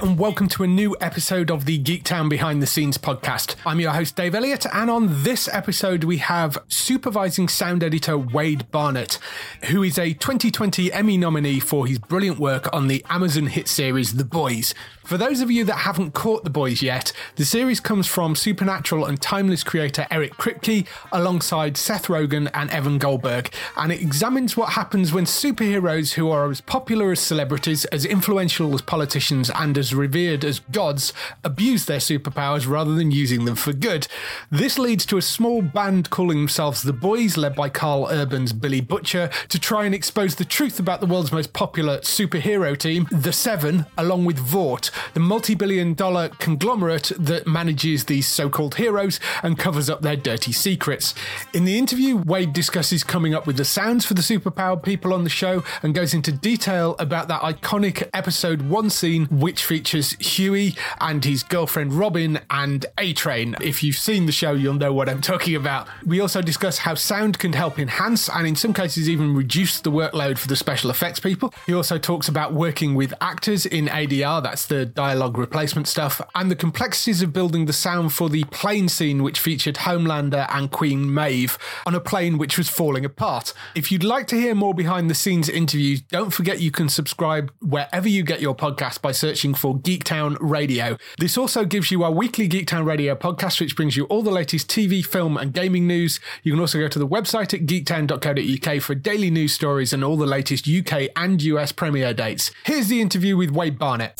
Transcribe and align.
And 0.00 0.16
welcome 0.16 0.46
to 0.50 0.62
a 0.62 0.68
new 0.68 0.96
episode 1.00 1.50
of 1.50 1.64
the 1.64 1.76
Geektown 1.82 2.28
Behind 2.28 2.62
the 2.62 2.68
Scenes 2.68 2.96
podcast. 2.96 3.56
I'm 3.66 3.80
your 3.80 3.90
host 3.90 4.14
Dave 4.14 4.32
Elliott, 4.32 4.64
and 4.72 4.88
on 4.88 5.24
this 5.24 5.48
episode 5.52 6.04
we 6.04 6.18
have 6.18 6.56
supervising 6.68 7.48
sound 7.48 7.82
editor 7.82 8.16
Wade 8.16 8.70
Barnett, 8.70 9.18
who 9.64 9.82
is 9.82 9.98
a 9.98 10.12
2020 10.12 10.92
Emmy 10.92 11.16
nominee 11.16 11.58
for 11.58 11.84
his 11.84 11.98
brilliant 11.98 12.38
work 12.38 12.72
on 12.72 12.86
the 12.86 13.04
Amazon 13.10 13.46
hit 13.46 13.66
series 13.66 14.14
The 14.14 14.24
Boys. 14.24 14.72
For 15.04 15.16
those 15.16 15.40
of 15.40 15.50
you 15.50 15.64
that 15.64 15.78
haven't 15.78 16.12
caught 16.12 16.44
The 16.44 16.50
Boys 16.50 16.80
yet, 16.82 17.12
the 17.36 17.44
series 17.46 17.80
comes 17.80 18.06
from 18.06 18.36
Supernatural 18.36 19.06
and 19.06 19.20
Timeless 19.20 19.64
creator 19.64 20.06
Eric 20.10 20.34
Kripke 20.34 20.86
alongside 21.10 21.76
Seth 21.76 22.06
Rogen 22.06 22.50
and 22.54 22.70
Evan 22.70 22.98
Goldberg, 22.98 23.50
and 23.76 23.90
it 23.90 24.02
examines 24.02 24.56
what 24.56 24.74
happens 24.74 25.12
when 25.12 25.24
superheroes 25.24 26.12
who 26.12 26.30
are 26.30 26.50
as 26.50 26.60
popular 26.60 27.10
as 27.10 27.20
celebrities, 27.20 27.84
as 27.86 28.04
influential 28.04 28.74
as 28.74 28.82
politicians, 28.82 29.50
and 29.54 29.76
as 29.78 29.87
revered 29.94 30.44
as 30.44 30.60
gods 30.70 31.12
abuse 31.44 31.84
their 31.84 31.98
superpowers 31.98 32.68
rather 32.68 32.94
than 32.94 33.10
using 33.10 33.44
them 33.44 33.56
for 33.56 33.72
good. 33.72 34.06
This 34.50 34.78
leads 34.78 35.06
to 35.06 35.16
a 35.16 35.22
small 35.22 35.62
band 35.62 36.10
calling 36.10 36.38
themselves 36.38 36.82
The 36.82 36.92
Boys, 36.92 37.36
led 37.36 37.54
by 37.54 37.68
Karl 37.68 38.08
Urban's 38.10 38.52
Billy 38.52 38.80
Butcher, 38.80 39.30
to 39.48 39.58
try 39.58 39.84
and 39.84 39.94
expose 39.94 40.34
the 40.34 40.44
truth 40.44 40.78
about 40.78 41.00
the 41.00 41.06
world's 41.06 41.32
most 41.32 41.52
popular 41.52 41.98
superhero 41.98 42.76
team, 42.76 43.08
The 43.10 43.32
Seven, 43.32 43.86
along 43.96 44.24
with 44.24 44.38
Vought, 44.38 44.90
the 45.14 45.20
multi 45.20 45.54
billion 45.54 45.94
dollar 45.94 46.28
conglomerate 46.28 47.12
that 47.18 47.46
manages 47.46 48.04
these 48.04 48.26
so 48.26 48.48
called 48.48 48.76
heroes 48.76 49.20
and 49.42 49.58
covers 49.58 49.88
up 49.90 50.02
their 50.02 50.16
dirty 50.16 50.52
secrets. 50.52 51.14
In 51.52 51.64
the 51.64 51.78
interview, 51.78 52.16
Wade 52.16 52.52
discusses 52.52 53.04
coming 53.04 53.34
up 53.34 53.46
with 53.46 53.56
the 53.56 53.64
sounds 53.64 54.04
for 54.04 54.14
the 54.14 54.22
superpowered 54.22 54.82
people 54.82 55.12
on 55.12 55.24
the 55.24 55.30
show 55.30 55.62
and 55.82 55.94
goes 55.94 56.14
into 56.14 56.32
detail 56.32 56.96
about 56.98 57.28
that 57.28 57.42
iconic 57.42 58.08
episode 58.12 58.62
one 58.62 58.90
scene, 58.90 59.26
which 59.26 59.64
features 59.64 59.77
Hughie 59.86 60.76
and 61.00 61.24
his 61.24 61.42
girlfriend 61.42 61.92
Robin 61.92 62.40
and 62.50 62.86
A 62.98 63.12
Train. 63.12 63.56
If 63.60 63.82
you've 63.82 63.96
seen 63.96 64.26
the 64.26 64.32
show, 64.32 64.52
you'll 64.52 64.74
know 64.74 64.92
what 64.92 65.08
I'm 65.08 65.20
talking 65.20 65.54
about. 65.54 65.88
We 66.04 66.20
also 66.20 66.42
discuss 66.42 66.78
how 66.78 66.94
sound 66.94 67.38
can 67.38 67.52
help 67.52 67.78
enhance 67.78 68.28
and, 68.28 68.46
in 68.46 68.56
some 68.56 68.72
cases, 68.72 69.08
even 69.08 69.34
reduce 69.34 69.80
the 69.80 69.90
workload 69.90 70.38
for 70.38 70.48
the 70.48 70.56
special 70.56 70.90
effects 70.90 71.20
people. 71.20 71.52
He 71.66 71.74
also 71.74 71.98
talks 71.98 72.28
about 72.28 72.52
working 72.52 72.94
with 72.94 73.14
actors 73.20 73.66
in 73.66 73.86
ADR, 73.86 74.42
that's 74.42 74.66
the 74.66 74.86
dialogue 74.86 75.38
replacement 75.38 75.88
stuff, 75.88 76.20
and 76.34 76.50
the 76.50 76.56
complexities 76.56 77.22
of 77.22 77.32
building 77.32 77.66
the 77.66 77.72
sound 77.72 78.12
for 78.12 78.28
the 78.28 78.44
plane 78.44 78.88
scene, 78.88 79.22
which 79.22 79.40
featured 79.40 79.76
Homelander 79.76 80.46
and 80.54 80.70
Queen 80.70 81.12
Maeve 81.12 81.58
on 81.86 81.94
a 81.94 82.00
plane 82.00 82.38
which 82.38 82.58
was 82.58 82.68
falling 82.68 83.04
apart. 83.04 83.52
If 83.74 83.92
you'd 83.92 84.04
like 84.04 84.26
to 84.28 84.36
hear 84.36 84.54
more 84.54 84.74
behind 84.74 85.10
the 85.10 85.14
scenes 85.14 85.48
interviews, 85.48 86.00
don't 86.00 86.30
forget 86.30 86.60
you 86.60 86.70
can 86.70 86.88
subscribe 86.88 87.52
wherever 87.60 88.08
you 88.08 88.22
get 88.22 88.40
your 88.40 88.54
podcast 88.54 89.02
by 89.02 89.12
searching 89.12 89.54
for 89.54 89.67
Geektown 89.74 90.36
Radio. 90.40 90.96
This 91.18 91.36
also 91.36 91.64
gives 91.64 91.90
you 91.90 92.02
our 92.04 92.10
weekly 92.10 92.48
Geektown 92.48 92.84
Radio 92.84 93.14
podcast, 93.14 93.60
which 93.60 93.76
brings 93.76 93.96
you 93.96 94.04
all 94.06 94.22
the 94.22 94.30
latest 94.30 94.68
TV, 94.68 95.04
film, 95.04 95.36
and 95.36 95.52
gaming 95.52 95.86
news. 95.86 96.20
You 96.42 96.52
can 96.52 96.60
also 96.60 96.78
go 96.78 96.88
to 96.88 96.98
the 96.98 97.06
website 97.06 97.54
at 97.54 97.66
geektown.co.uk 97.66 98.82
for 98.82 98.94
daily 98.94 99.30
news 99.30 99.52
stories 99.52 99.92
and 99.92 100.02
all 100.04 100.16
the 100.16 100.26
latest 100.26 100.68
UK 100.68 101.08
and 101.16 101.42
US 101.42 101.72
premiere 101.72 102.14
dates. 102.14 102.50
Here's 102.64 102.88
the 102.88 103.00
interview 103.00 103.36
with 103.36 103.50
Wade 103.50 103.78
Barnett. 103.78 104.18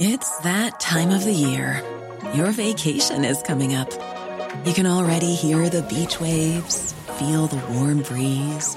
It's 0.00 0.38
that 0.42 0.78
time 0.78 1.10
of 1.10 1.24
the 1.24 1.32
year. 1.32 1.82
Your 2.34 2.52
vacation 2.52 3.24
is 3.24 3.42
coming 3.42 3.74
up. 3.74 3.90
You 4.64 4.72
can 4.72 4.86
already 4.86 5.34
hear 5.34 5.68
the 5.68 5.82
beach 5.82 6.20
waves, 6.20 6.92
feel 7.18 7.46
the 7.46 7.60
warm 7.72 8.02
breeze, 8.02 8.76